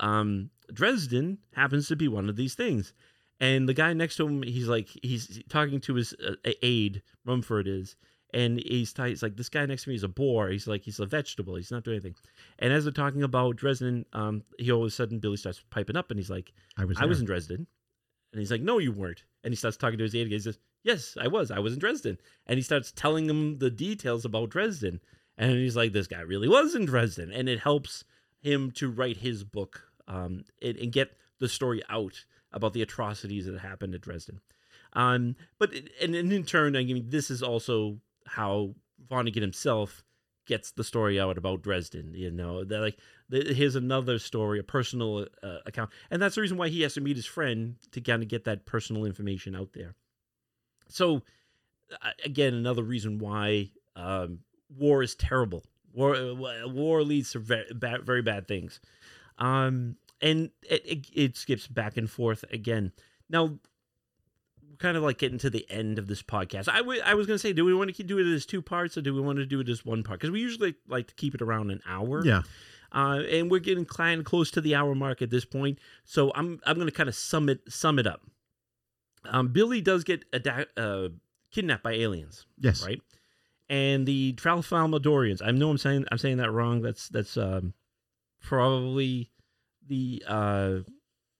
[0.00, 2.92] Um, Dresden happens to be one of these things,
[3.38, 7.68] and the guy next to him, he's like, he's talking to his uh, aide, Rumford
[7.68, 7.94] is,
[8.32, 10.48] and he's, t- he's like, this guy next to me is a bore.
[10.48, 11.54] He's like, he's a vegetable.
[11.56, 12.14] He's not doing anything.
[12.58, 15.96] And as they're talking about Dresden, um, he all of a sudden Billy starts piping
[15.96, 16.98] up, and he's like, I was.
[16.98, 17.66] I was in Dresden.
[18.32, 19.24] And he's like, No, you weren't.
[19.44, 20.28] And he starts talking to his aide.
[20.28, 21.50] He says, Yes, I was.
[21.50, 22.18] I was in Dresden.
[22.46, 25.00] And he starts telling him the details about Dresden.
[25.36, 27.30] And he's like, This guy really was in Dresden.
[27.30, 28.04] And it helps
[28.40, 31.10] him to write his book um, and, and get
[31.40, 34.40] the story out about the atrocities that happened at Dresden.
[34.94, 38.74] Um, but it- and, and in turn, I mean, this is also how
[39.08, 40.02] Vonnegut himself
[40.46, 42.14] gets the story out about Dresden.
[42.14, 42.98] You know, that like
[43.30, 47.00] here's another story, a personal uh, account, and that's the reason why he has to
[47.00, 49.94] meet his friend to kind of get that personal information out there.
[50.88, 51.22] So,
[52.02, 54.40] uh, again, another reason why um,
[54.76, 55.64] war is terrible.
[55.92, 58.80] War uh, war leads to very bad, very bad things,
[59.38, 62.92] um, and it, it it skips back and forth again.
[63.28, 63.58] Now,
[64.82, 66.68] kind of like getting to the end of this podcast.
[66.68, 66.78] I
[67.08, 69.00] I was going to say, do we want to do it as two parts or
[69.00, 70.20] do we want to do it as one part?
[70.20, 72.24] Because we usually like to keep it around an hour.
[72.24, 72.42] Yeah.
[72.94, 75.78] Uh, and we're getting kind of close to the hour mark at this point.
[76.04, 78.20] So I'm I'm going to kind of sum it sum it up.
[79.24, 81.08] Um, Billy does get ada- uh,
[81.52, 82.84] kidnapped by aliens, Yes.
[82.84, 83.00] right?
[83.70, 85.40] And the Tralfalmadorians.
[85.42, 86.82] I know I'm saying I'm saying that wrong.
[86.82, 87.72] That's that's um,
[88.42, 89.30] probably
[89.88, 90.78] the uh,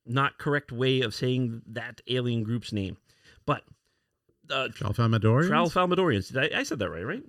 [0.07, 2.97] not correct way of saying that alien group's name.
[3.47, 3.63] But
[4.51, 4.69] uh?
[5.49, 6.33] Tralfalmadorians.
[6.33, 7.23] Did I, I said that right, right?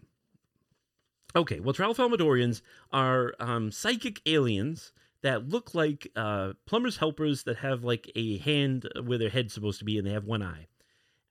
[1.36, 2.61] Okay, well, Tralfalmadorians
[2.91, 4.93] are um, psychic aliens
[5.24, 9.80] that look like uh, plumber's helpers that have like a hand where their head's supposed
[9.80, 10.68] to be and they have one eye.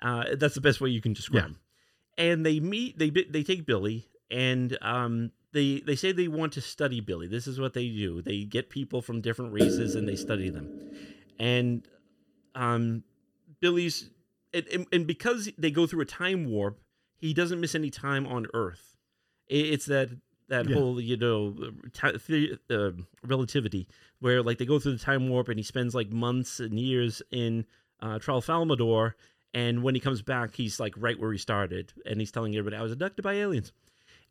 [0.01, 1.43] Uh, that's the best way you can describe.
[1.43, 1.49] Yeah.
[1.49, 1.59] them.
[2.19, 2.99] And they meet.
[2.99, 7.27] They they take Billy and um, they they say they want to study Billy.
[7.27, 8.23] This is what they do.
[8.23, 10.91] They get people from different races and they study them.
[11.39, 11.87] And
[12.55, 13.05] um,
[13.61, 14.11] Billy's
[14.55, 16.81] and, and, and because they go through a time warp,
[17.17, 18.97] he doesn't miss any time on Earth.
[19.49, 20.11] It's that
[20.49, 20.75] that Yeah.
[20.77, 23.89] whole you know the, uh, relativity
[24.21, 27.23] where like they go through the time warp and he spends like months and years
[27.31, 27.65] in
[28.01, 29.15] uh, Tralfalmador,
[29.55, 32.77] and when he comes back, he's like right where he started, and he's telling everybody
[32.77, 33.73] I was abducted by aliens.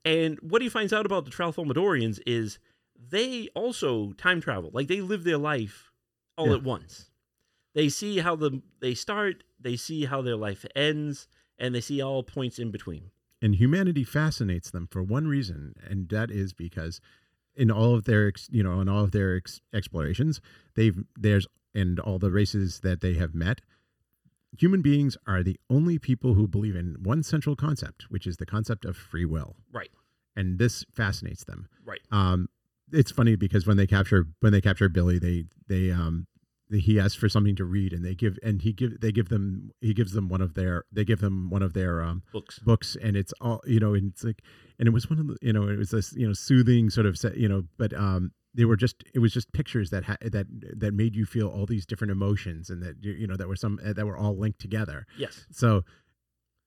[0.03, 2.57] And what he finds out about the Tralfalmadorians is
[3.09, 5.91] they also time travel, like they live their life
[6.37, 6.55] all Yeah.
[6.55, 7.10] at once.
[7.73, 12.01] They see how the they start, they see how their life ends, and they see
[12.01, 13.11] all points in between.
[13.41, 16.99] and humanity fascinates them for one reason, and that is because
[17.55, 20.41] in all of their you know in all of their ex- explorations,
[20.75, 23.61] they've there's and all the races that they have met,
[24.57, 28.45] human beings are the only people who believe in one central concept, which is the
[28.45, 29.89] concept of free will, Right,
[30.35, 31.67] and this fascinates them.
[31.85, 32.49] right, Um,
[32.91, 36.27] it's funny because when they capture when they capture Billy, they they um
[36.79, 39.71] he asks for something to read, and they give and he give they give them
[39.81, 42.59] he gives them one of their they give them one of their um books.
[42.59, 44.41] books and it's all you know and it's like
[44.79, 47.05] and it was one of the you know it was this you know soothing sort
[47.05, 50.17] of set you know but um they were just it was just pictures that ha-
[50.21, 50.45] that
[50.79, 53.55] that made you feel all these different emotions and that you you know that were
[53.55, 55.05] some that were all linked together.
[55.17, 55.83] Yes, so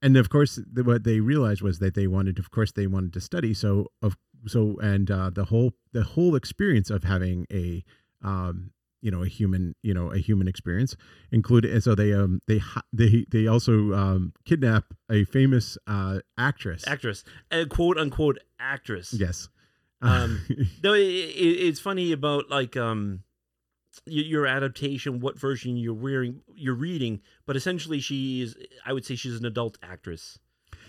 [0.02, 3.12] and of course the, what they realized was that they wanted of course they wanted
[3.14, 3.54] to study.
[3.54, 7.84] So of so and uh the whole the whole experience of having a
[8.22, 8.70] um
[9.04, 10.96] you know a human you know a human experience
[11.30, 12.60] included and so they um they
[12.92, 19.12] they they also um kidnap a famous uh actress actress, a quote unquote actress.
[19.12, 19.48] yes
[20.02, 20.40] Um,
[20.82, 23.22] No, it, it, it's funny about like um
[24.06, 28.56] your adaptation, what version you're wearing, you're reading, but essentially she is.
[28.84, 30.38] I would say she's an adult actress.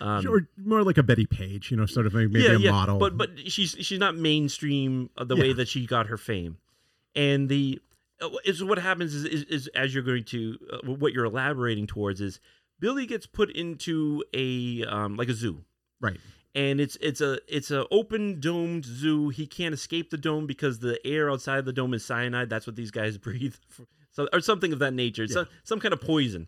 [0.01, 2.72] Um, or more like a Bettie Page, you know, sort of maybe yeah, a yeah,
[2.72, 2.97] model.
[2.97, 6.57] but but she's she's not mainstream the way that she got her fame,
[7.16, 7.80] and the
[8.22, 11.88] uh, is what happens is, is, is as you're going to uh, what you're elaborating
[11.88, 12.39] towards is
[12.80, 15.63] Billy gets put into a um, like a zoo,
[16.01, 16.20] Right.
[16.53, 19.30] and it's it's a it's a open domed zoo.
[19.30, 22.49] He can't escape the dome because the air outside the dome is cyanide.
[22.49, 23.55] That's what these guys breathe,
[24.11, 25.24] so or something of that nature.
[25.24, 26.47] It's some, some kind of poison.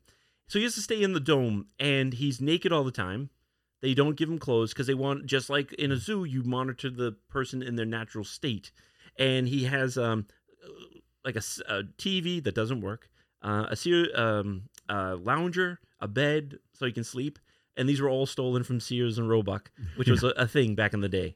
[0.49, 3.29] So he has to stay in the dome, and he's naked all the time.
[3.81, 6.89] They don't give him clothes because they want just like in a zoo, you monitor
[6.89, 8.71] the person in their natural state,
[9.17, 10.25] and he has um
[11.27, 13.09] like a, a TV that doesn't work,
[13.43, 17.37] uh, a Sear, um, a lounger, a bed so he can sleep,
[17.75, 20.93] and these were all stolen from Sears and Roebuck, which was a, a thing back
[20.93, 21.35] in the day.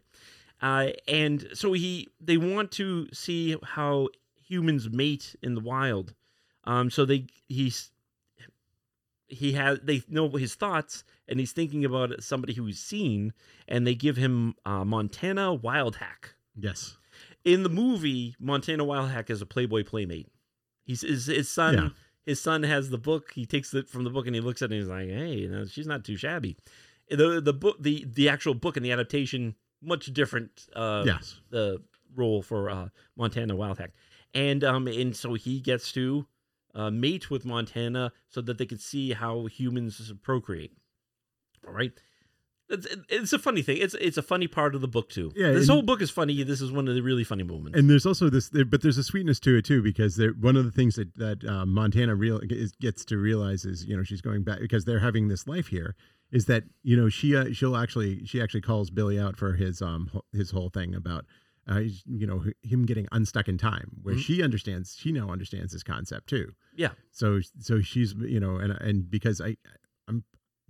[0.62, 4.10] Uh, and so he they want to see how
[4.42, 6.14] humans mate in the wild.
[6.64, 7.92] Um, so they he's
[9.28, 13.34] he has they know his thoughts and he's thinking about somebody who's seen
[13.68, 16.98] and they give him uh, Montana Wildhack Yes.
[17.44, 20.28] In the movie, Montana Wildhack is a Playboy playmate.
[20.84, 21.74] He's his, his son.
[21.76, 21.90] Yeah.
[22.26, 23.32] His son has the book.
[23.34, 25.40] He takes it from the book and he looks at it and he's like, "Hey,
[25.40, 26.56] you know, she's not too shabby."
[27.10, 30.68] The the book, the the actual book and the adaptation, much different.
[30.76, 31.40] Uh, yes.
[31.50, 31.82] the
[32.16, 33.90] role for uh, Montana Wildhack,
[34.36, 36.28] and um, and so he gets to
[36.76, 40.74] uh, mate with Montana so that they could see how humans procreate.
[41.68, 41.92] All right.
[42.72, 43.78] It's, it's a funny thing.
[43.80, 45.32] It's it's a funny part of the book too.
[45.36, 46.42] Yeah, this whole book is funny.
[46.44, 47.78] This is one of the really funny moments.
[47.78, 50.56] And there's also this, there, but there's a sweetness to it too, because there, one
[50.56, 54.04] of the things that that uh, Montana real is, gets to realize is, you know,
[54.04, 55.96] she's going back because they're having this life here.
[56.32, 59.82] Is that you know she uh, she'll actually she actually calls Billy out for his
[59.82, 61.26] um his whole thing about
[61.70, 64.20] uh, you know him getting unstuck in time, where Mhm.
[64.20, 66.54] she understands she now understands this concept too.
[66.74, 66.92] Yeah.
[67.12, 69.58] So so she's you know and and because I
[70.08, 70.24] I'm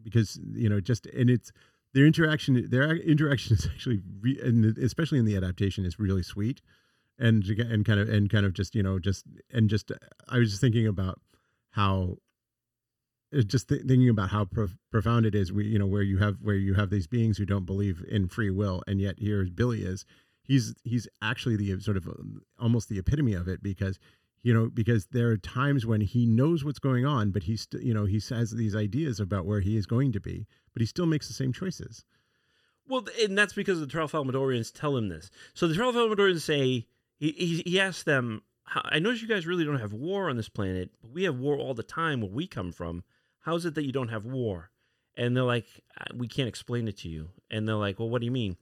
[0.04, 1.52] because you know just and it's
[1.94, 6.62] their interaction their interaction is actually re, and especially in the adaptation is really sweet.
[7.20, 9.92] And and kind of and kind of just you know just and just
[10.28, 11.20] I was just thinking about
[11.72, 12.18] how
[13.36, 16.18] uh, just th- thinking about how prof- profound it is we you know where you
[16.18, 19.46] have where you have these beings who don't believe in free will and yet here
[19.54, 20.06] Billy is.
[20.44, 24.00] He's he's actually the sort of um, almost the epitome of it because
[24.44, 27.84] you know because there are times when he knows what's going on but he's st-
[27.84, 30.86] you know he has these ideas about where he is going to be but he
[30.86, 32.06] still makes the same choices
[32.88, 35.30] Well, and that's because the Tralfalmadorians tell him this.
[35.54, 39.80] So the Tralfalmadorians say he he, he asks them, "I notice you guys really don't
[39.80, 42.72] have war on this planet, but we have war all the time where we come
[42.72, 43.04] from.
[43.42, 44.72] How is it that you don't have war?"
[45.16, 45.68] And they're like,
[45.98, 48.58] "Uh, "We can't explain it to you." And they're like, "Well, what do you mean?"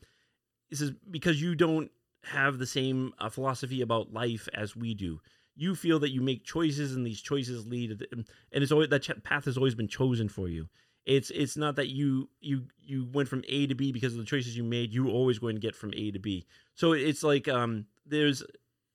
[0.67, 1.89] He says, "Because you don't
[2.23, 5.21] have the same uh, philosophy about life as we do.
[5.59, 9.23] You feel that you make choices, and these choices lead, and it's always that ch-
[9.23, 10.69] path has always been chosen for you."
[11.05, 14.25] it's it's not that you you you went from A to B because of the
[14.25, 14.93] choices you made.
[14.93, 16.45] You were always going to get from A to B.
[16.75, 18.43] So it's like um there's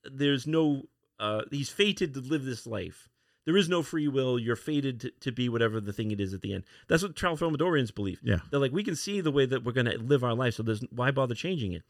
[0.05, 0.85] there's no
[1.19, 3.09] uh he's fated to live this life.
[3.47, 4.39] There is no free will.
[4.39, 6.65] You're fated to, to be whatever the thing it is at the end.
[6.89, 8.21] That's what Tralfalmadorians believe.
[8.23, 10.55] yeah They're like, we can see the way that we're going to live our life,
[10.55, 11.83] so there's why bother changing it?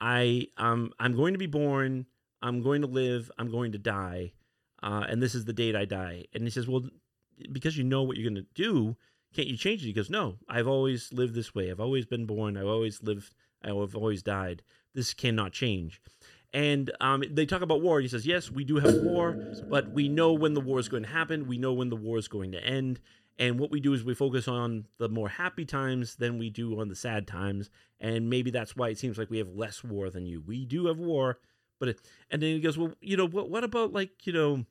[0.00, 2.06] I um I'm going to be born.
[2.42, 3.30] I'm going to live.
[3.38, 4.32] I'm going to die,
[4.82, 6.24] uh, and this is the date I die.
[6.34, 6.82] And he says, well,
[7.50, 8.96] because you know what you're going to do,
[9.34, 9.86] can't you change it?
[9.86, 10.36] He goes, no.
[10.48, 11.70] I've always lived this way.
[11.70, 12.56] I've always been born.
[12.56, 13.34] I've always lived.
[13.62, 14.62] I've always died.
[14.94, 16.02] This cannot change.
[16.52, 18.00] And um, they talk about war.
[18.00, 19.38] He says, yes, we do have war,
[19.70, 21.46] but we know when the war is going to happen.
[21.46, 23.00] We know when the war is going to end.
[23.38, 26.78] And what we do is we focus on the more happy times than we do
[26.78, 27.70] on the sad times.
[27.98, 30.42] And maybe that's why it seems like we have less war than you.
[30.46, 31.38] We do have war,
[31.82, 34.64] but it, and then he goes, well, you know, what what about like you know,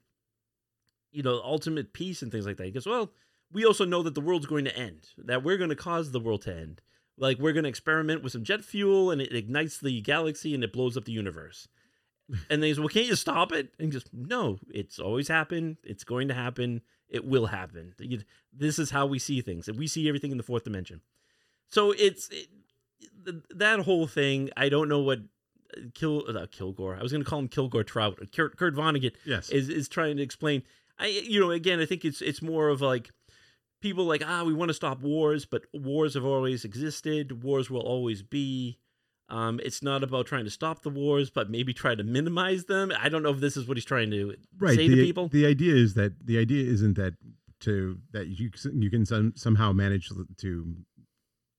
[1.12, 2.64] you know, ultimate peace and things like that?
[2.64, 3.12] He goes, well,
[3.52, 5.10] we also know that the world's going to end.
[5.18, 6.82] That we're going to cause the world to end.
[7.18, 10.64] Like we're going to experiment with some jet fuel, and it ignites the galaxy, and
[10.64, 11.68] it blows up the universe.
[12.50, 13.74] And then he says, well, can't you stop it?
[13.78, 15.76] And just no, it's always happened.
[15.84, 16.80] It's going to happen.
[17.10, 17.94] It will happen.
[18.54, 21.02] This is how we see things, and we see everything in the fourth dimension.
[21.68, 22.48] So it's it,
[23.50, 24.50] that whole thing.
[24.56, 25.20] I don't know what
[25.94, 26.98] Kill uh, Kilgore.
[26.98, 28.20] I was going to call him Kilgore Trout.
[28.36, 30.64] Kurt, Kurt Vonnegut yes is is trying to explain.
[31.00, 33.10] I you know again I think it's it's more of like
[33.82, 37.44] people like ah we want to stop wars, but wars have always existed.
[37.44, 38.78] Wars will always be.
[39.30, 42.92] Um, it's not about trying to stop the wars, but maybe try to minimize them.
[43.00, 45.28] I don't know if this is what he's trying to right say the, to people.
[45.30, 47.14] the idea is that the idea isn't that
[47.62, 50.76] to that you you can some, somehow manage to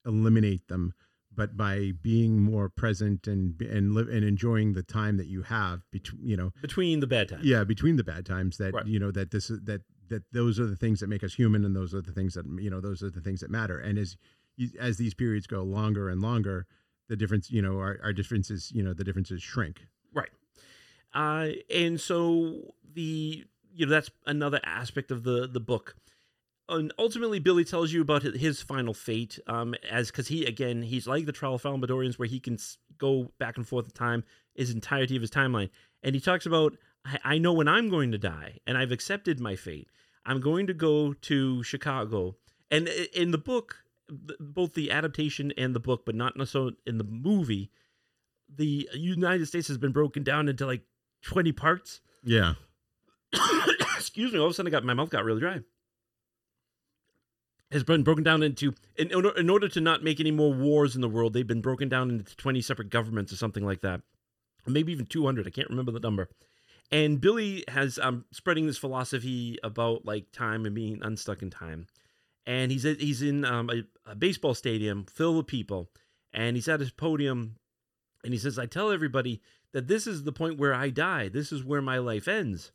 [0.05, 0.93] eliminate them
[1.35, 5.81] but by being more present and and live and enjoying the time that you have
[5.91, 7.43] between you know between the bad times.
[7.43, 8.85] yeah between the bad times that Right.
[8.87, 11.65] you know that this is that that those are the things that make us human
[11.65, 13.97] and those are the things that you know those are the things that matter and
[13.97, 14.15] as
[14.79, 16.65] as these periods go longer and longer
[17.09, 20.29] the difference you know our, our differences you know the differences shrink Right.
[21.13, 25.95] Uh, and so the you know that's another aspect of the the book.
[26.73, 31.07] And ultimately, Billy tells you about his final fate, um, as because he again he's
[31.07, 32.57] like the trial of Falmadorians, where he can
[32.97, 34.23] go back and forth in time,
[34.55, 35.69] his entirety of his timeline,
[36.01, 39.39] and he talks about I, I know when I'm going to die, and I've accepted
[39.39, 39.89] my fate.
[40.25, 42.35] I'm going to go to Chicago,
[42.71, 43.83] and in the book,
[44.39, 47.71] both the adaptation and the book, but not necessarily in the movie,
[48.53, 50.83] the United States has been broken down into like
[51.23, 52.01] 20 parts.
[52.23, 52.53] Yeah.
[53.97, 54.39] Excuse me.
[54.39, 55.61] All of a sudden, I got my mouth got really dry.
[57.73, 61.01] Has been broken down into in, in order- to not make any more wars in
[61.01, 61.33] the world.
[61.33, 64.01] They've been broken down into 20 separate governments or something like that,
[64.67, 65.47] maybe even 200.
[65.47, 66.29] I can't remember the number.
[66.91, 71.87] And Billy has um spreading this philosophy about like time and being unstuck in time.
[72.45, 75.89] And he's he's in um, a, a baseball stadium filled with people,
[76.31, 77.55] and he's at his podium,
[78.23, 81.29] and he says, "I tell everybody that this is the point where I die.
[81.29, 82.71] This is where my life ends."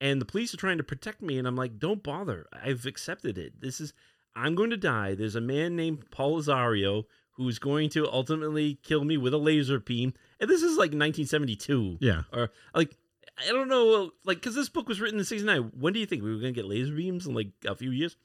[0.00, 2.46] And the police are trying to protect me, and I'm like, "Don't bother.
[2.52, 3.60] I've accepted it.
[3.60, 3.92] This is
[4.34, 5.14] I'm going to die.
[5.14, 9.78] There's a man named Paul Azario who's going to ultimately kill me with a laser
[9.78, 12.22] beam, and this is like 1972 Yeah.
[12.32, 12.96] or like
[13.38, 15.72] I don't know, like because this book was written in '69.
[15.78, 18.16] When do you think we were gonna get laser beams in like a few years?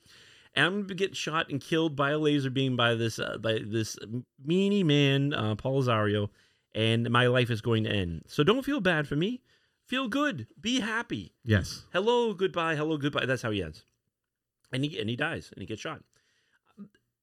[0.54, 3.60] And I'm gonna get shot and killed by a laser beam by this uh, by
[3.66, 3.98] this
[4.46, 6.30] meanie man, uh, Paul Azario,
[6.76, 8.24] and my life is going to end.
[8.28, 9.42] So don't feel bad for me.
[9.86, 10.48] Feel good.
[10.60, 11.34] Be happy.
[11.46, 11.86] Yes.
[11.94, 12.76] Hello, goodbye.
[12.76, 13.26] Hello, goodbye.
[13.26, 13.86] That's how he ends.
[14.72, 16.02] And he and he dies and he gets shot.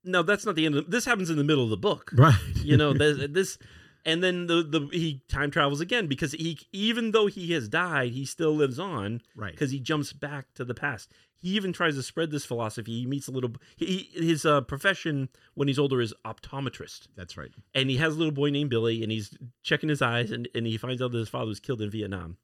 [0.07, 0.75] No, that's not the end.
[0.77, 2.39] Of, this happens in the middle of the book Right.
[2.57, 3.59] you know this, this
[4.05, 8.13] and then the the he time travels again because he even though he has died
[8.13, 9.53] he still lives on Right.
[9.53, 13.07] because he jumps back to the past he even tries to spread this philosophy he
[13.07, 17.51] meets a little he, his uh, profession when he's older is optometrist That's right.
[17.75, 20.67] and he has a little boy named billy and he's checking his eyes and, and
[20.67, 22.37] he finds out that his father was killed in vietnam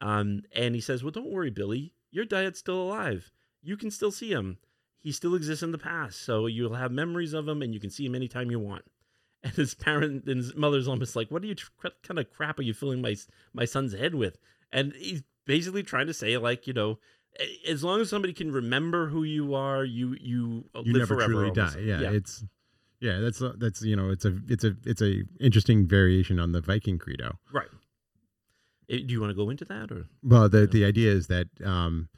[0.00, 3.30] um, and he says well don't worry billy your dad's still alive
[3.64, 4.58] you can still see him
[5.00, 7.90] he still exists in the past so you'll have memories of him and you can
[7.90, 8.84] see him anytime you want
[9.44, 11.54] and his parent and his mother's almost like, "What are you?
[11.82, 13.14] What kind of crap are you filling my
[13.52, 14.38] my son's head with?"
[14.72, 16.98] And he's basically trying to say, like, you know,
[17.68, 21.32] as long as somebody can remember who you are, you you, You live never forever.
[21.32, 21.74] truly almost.
[21.76, 21.80] die.
[21.82, 22.42] Yeah, It's
[23.00, 23.18] yeah.
[23.20, 26.62] That's uh, that's you know it's a it's a it's a interesting variation on the
[26.62, 27.36] Viking credo.
[27.52, 27.68] right.
[28.88, 30.06] Eh, Do you want to go into that or?
[30.22, 32.08] Well, the the idea is that um,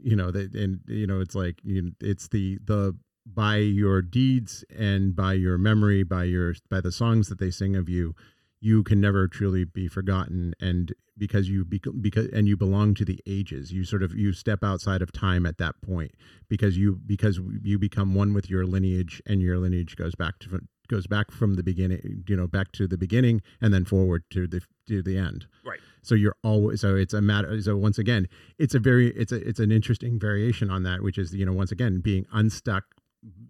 [0.00, 4.64] you know that and you know it's like you, it's the the by your deeds
[4.76, 8.14] and by your memory by your by the songs that they sing of you
[8.60, 13.04] you can never truly be forgotten and because you bec- because and you belong to
[13.04, 16.12] the ages you sort of you step outside of time at that point
[16.48, 20.60] because you because you become one with your lineage and your lineage goes back to
[20.88, 24.46] goes back from the beginning you know back to the beginning and then forward to
[24.46, 25.78] the to the end Right.
[26.02, 28.28] So you're always so it's a matter so once again
[28.58, 31.52] it's a very it's a it's an interesting variation on that which is you know
[31.52, 32.84] once again being unstuck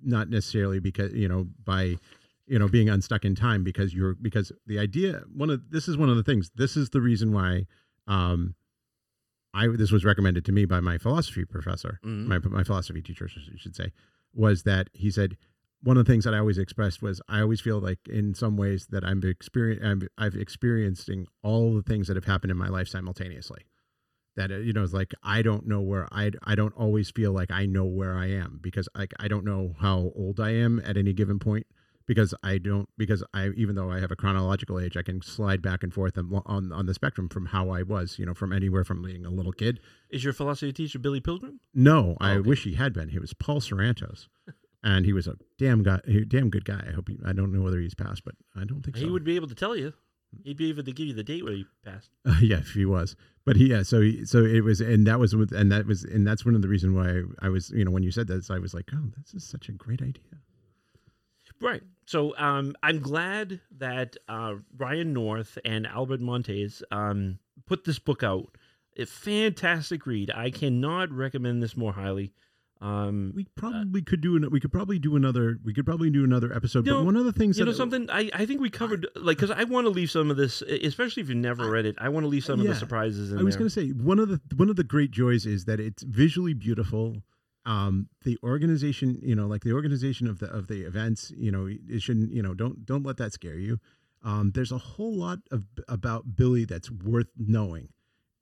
[0.05, 1.97] not necessarily because you know by
[2.47, 5.97] you know being unstuck in time because you're because the idea one of this is
[5.97, 7.67] one of the things this is the reason why
[8.07, 8.55] um
[9.55, 12.27] i this was recommended to me by my philosophy professor Mhm.
[12.27, 13.93] my my philosophy teacher I should say
[14.35, 15.37] was that he said
[15.83, 18.57] one of the things that I always expressed was I always feel like in some
[18.57, 22.69] ways that I'm experience I'm I've experiencing all the things that have happened in my
[22.69, 23.65] life simultaneously.
[24.37, 27.33] That uh, you know, it's like I don't know where I I don't always feel
[27.33, 30.81] like I know where I am because like I don't know how old I am
[30.85, 31.67] at any given point
[32.07, 35.63] because I don't because I even though I have a chronological age I can slide
[35.63, 38.53] back and forth on on, on the spectrum from how I was you know from
[38.53, 39.81] anywhere from being a little kid.
[40.11, 41.59] Is your philosophy teacher Billy Pilgrim?
[41.75, 42.49] No, I okay.
[42.49, 43.09] wish he had been.
[43.09, 44.29] He was Paul Sorrentos.
[44.85, 46.85] And he was a damn guy, damn good guy.
[46.89, 49.05] I hope he, I don't know whether he's passed, but I don't think so.
[49.05, 49.93] He would be able to tell you.
[50.45, 52.11] He'd be able to give you the date where he passed.
[52.27, 53.17] Uh, yeah, if he was.
[53.45, 56.05] But he, yeah, so he, so it was, and that was, with, and that was,
[56.05, 58.49] and that's one of the reason why I was, you know, when you said that,
[58.51, 60.23] I was like, oh, this is such a great idea.
[61.61, 61.83] Right.
[62.07, 68.23] So um, I'm glad that uh, Ryan North and Albert Monteys um, put this book
[68.23, 68.57] out.
[68.97, 70.31] A fantastic read.
[70.35, 72.33] I cannot recommend this more highly.
[72.83, 76.25] Um, We probably could do, an, we could probably do another, we could probably do
[76.25, 76.85] another episode.
[76.85, 78.11] But know- one of the things you know something?
[78.11, 81.23] I, I think we covered like because I want to leave some of this, especially
[81.23, 81.95] if you've never read it.
[81.99, 84.19] I want to leave some of the surprises in I was going to say one
[84.19, 87.23] of the one of the great joys is that it's visually beautiful.
[87.65, 91.69] Um, the organization, you know, like the organization of the of the events, you know,
[91.69, 93.79] it shouldn't, you know, don't don't let that scare you.
[94.25, 97.91] Um, there's a whole lot of about Billy that's worth knowing,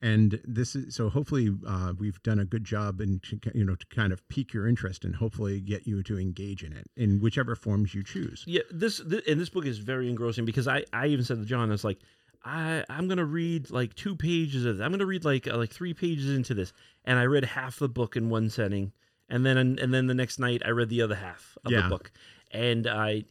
[0.02, 1.08] and this is so.
[1.08, 4.52] Hopefully, uh, we've done a good job in to, you know to kind of pique
[4.54, 8.44] your interest and hopefully get you to engage in it in whichever forms you choose.
[8.46, 11.44] Yeah, this, th and this book is very engrossing because I I even said to
[11.44, 11.98] Jon, it's like
[12.44, 14.80] I I'm gonna read like two pages of.
[14.80, 16.72] I'm gonna read like uh, like three pages into this,
[17.04, 18.92] and I read half the book in one setting,
[19.28, 21.82] and then and then the next night I read the other half of Yeah.
[21.82, 22.10] the book,
[22.50, 23.24] and I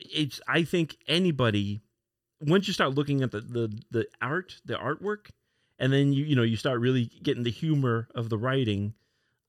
[0.00, 1.80] it's I think anybody
[2.40, 5.30] once you start looking at the the the art the artwork,
[5.82, 8.94] and then you you know you start really getting the humor of the writing.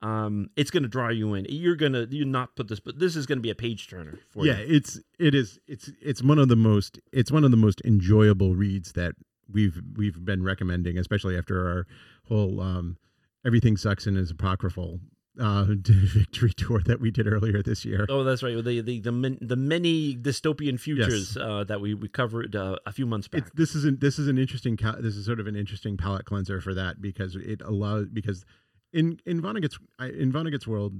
[0.01, 1.45] Um, it's gonna draw you in.
[1.47, 4.45] You're gonna you not put this, but this is gonna be a page turner for
[4.45, 4.75] yeah, you.
[4.75, 8.55] it's it is it's it's one of the most it's one of the most enjoyable
[8.55, 9.13] reads that
[9.49, 11.87] we've we've been recommending, especially after our
[12.27, 12.97] whole um,
[13.45, 14.99] everything sucks and is apocryphal
[15.39, 18.05] uh, victory tour that we did earlier this year.
[18.09, 18.63] Oh, that's right.
[18.63, 22.91] The the the, min- the many dystopian futures uh, that we we covered uh, a
[22.91, 23.41] few months back.
[23.41, 26.25] It's, this is an, this is an interesting this is sort of an interesting palate
[26.25, 28.45] cleanser for that because it allows because
[28.91, 30.93] in in Vonnegut's in Vonnegut's world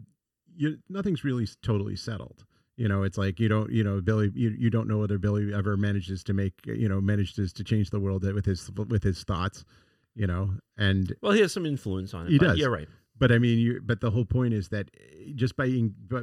[0.55, 2.45] you nothing's really totally settled
[2.75, 5.53] you know it's like you don't you know Billy you, you don't know whether Billy
[5.53, 9.23] ever manages to make you know manages to change the world with his with his
[9.23, 9.63] thoughts
[10.15, 12.31] you know and well, he has some influence on it.
[12.31, 12.57] He does.
[12.57, 12.87] Yeah, right.
[13.17, 13.81] But I mean, you.
[13.83, 15.69] But the whole point is that eh, just by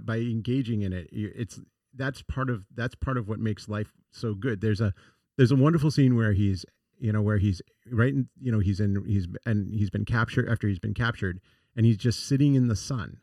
[0.00, 1.60] by engaging in it, it's
[1.94, 4.60] that's part of that's part of what makes life so good.
[4.60, 4.92] There's a
[5.36, 6.64] there's a wonderful scene where he's
[6.98, 10.48] you know where he's right in you know he's in he's and he's been captured
[10.48, 11.40] after he's been captured
[11.76, 13.18] and he's just sitting in the sun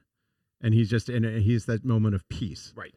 [0.62, 2.74] and he's just in a, he's that moment of peace.
[2.76, 2.96] Right.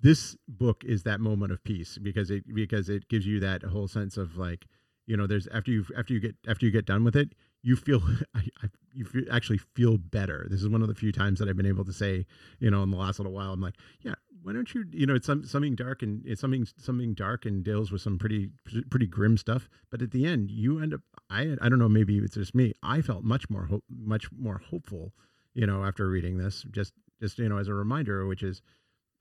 [0.00, 3.88] This book is that moment of peace because it because it gives you that whole
[3.88, 4.66] sense of like
[5.06, 7.32] you know there's after you after you get after you get done with it
[7.62, 8.02] you feel
[8.34, 10.46] I, I, you feel, actually feel better.
[10.50, 12.26] This is one of the few times that I've been able to say,
[12.58, 15.14] you know, in the last little while, I'm like, yeah, why don't you, you know,
[15.14, 18.50] it's some, something dark and it's something something dark and deals with some pretty
[18.90, 19.68] pretty grim stuff.
[19.90, 22.72] But at the end, you end up, I I don't know, maybe it's just me.
[22.82, 25.12] I felt much more hope, much more hopeful,
[25.54, 26.64] you know, after reading this.
[26.70, 28.62] Just just you know, as a reminder, which is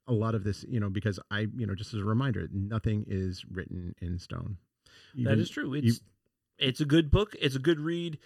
[0.07, 3.05] a lot of this, you know, because I, you know, just as a reminder, nothing
[3.07, 4.57] is written in stone.
[5.15, 5.73] that Even- is true.
[5.76, 6.01] It's
[6.62, 7.36] it's a good book.
[7.42, 8.18] It's a good read.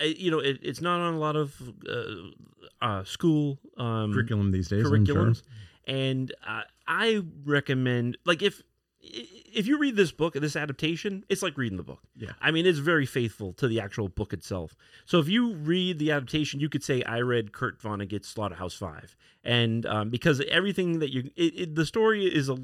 [0.00, 4.52] Uh, you know, it, it's not on a lot of uh, uh, school um, curriculum
[4.52, 4.86] these days.
[4.86, 5.16] I'm sure.
[5.16, 5.42] curriculums,
[5.86, 8.62] and uh, I recommend like if
[9.00, 12.00] if you read this book, this adaptation, it's like reading the book.
[12.16, 12.32] Yeah.
[12.40, 14.76] I mean, it's very faithful to the actual book itself.
[15.06, 19.16] So if you read the adaptation, you could say I read Kurt Vonnegut's Slaughterhouse Five,
[19.42, 22.58] and um, because everything that you, it, it, the story is a,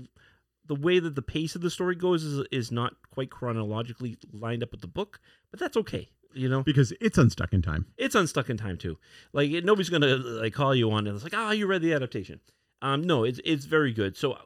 [0.66, 4.62] the way that the pace of the story goes is is not quite chronologically lined
[4.62, 5.20] up with the book,
[5.50, 6.08] but that's okay.
[6.32, 7.86] You know, because it's unstuck in time.
[7.96, 8.98] it's unstuck in time too.
[9.32, 11.14] Like it, nobody's gonna like call you on it.
[11.14, 12.40] It's like, ah, you read the adaptation.
[12.82, 14.16] Um, no, it's it's very good.
[14.16, 14.36] So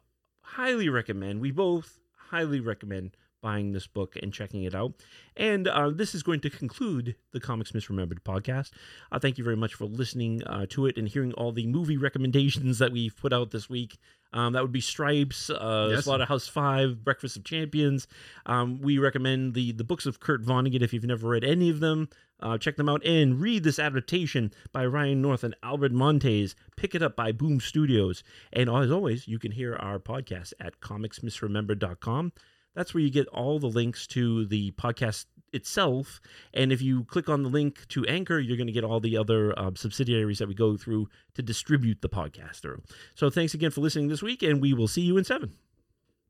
[0.43, 1.41] highly recommend.
[1.41, 2.01] We both
[2.31, 4.95] highly recommend buying this book and checking it out.
[5.37, 8.71] And uh, this is going to conclude the Comics Misremembered podcast.
[9.13, 11.97] Uh, thank you very much for listening uh, to it and hearing all the movie
[11.97, 13.99] recommendations that we've put out this week.
[14.33, 16.05] Um, that would be Stripes, uh, Yes.
[16.05, 18.07] Slaughterhouse Five, Breakfast of Champions.
[18.45, 21.81] Um, we recommend the the books of Kurt Vonnegut if you've never read any of
[21.81, 22.11] them.
[22.41, 26.55] Uh, check them out and read this adaptation by Ryan North and Albert Monteys.
[26.77, 28.23] Pick it up by Boom Studios.
[28.53, 32.33] And as always, you can hear our podcast at comicsmisremembered.com.
[32.79, 36.21] That's where you get all the links to the podcast itself.
[36.55, 39.17] And if you click on the link to Anchor, you're going to get all the
[39.17, 42.81] other uh, subsidiaries that we go through to distribute the podcast through.
[43.17, 45.55] So thanks again for listening this week, and we will see you in seven.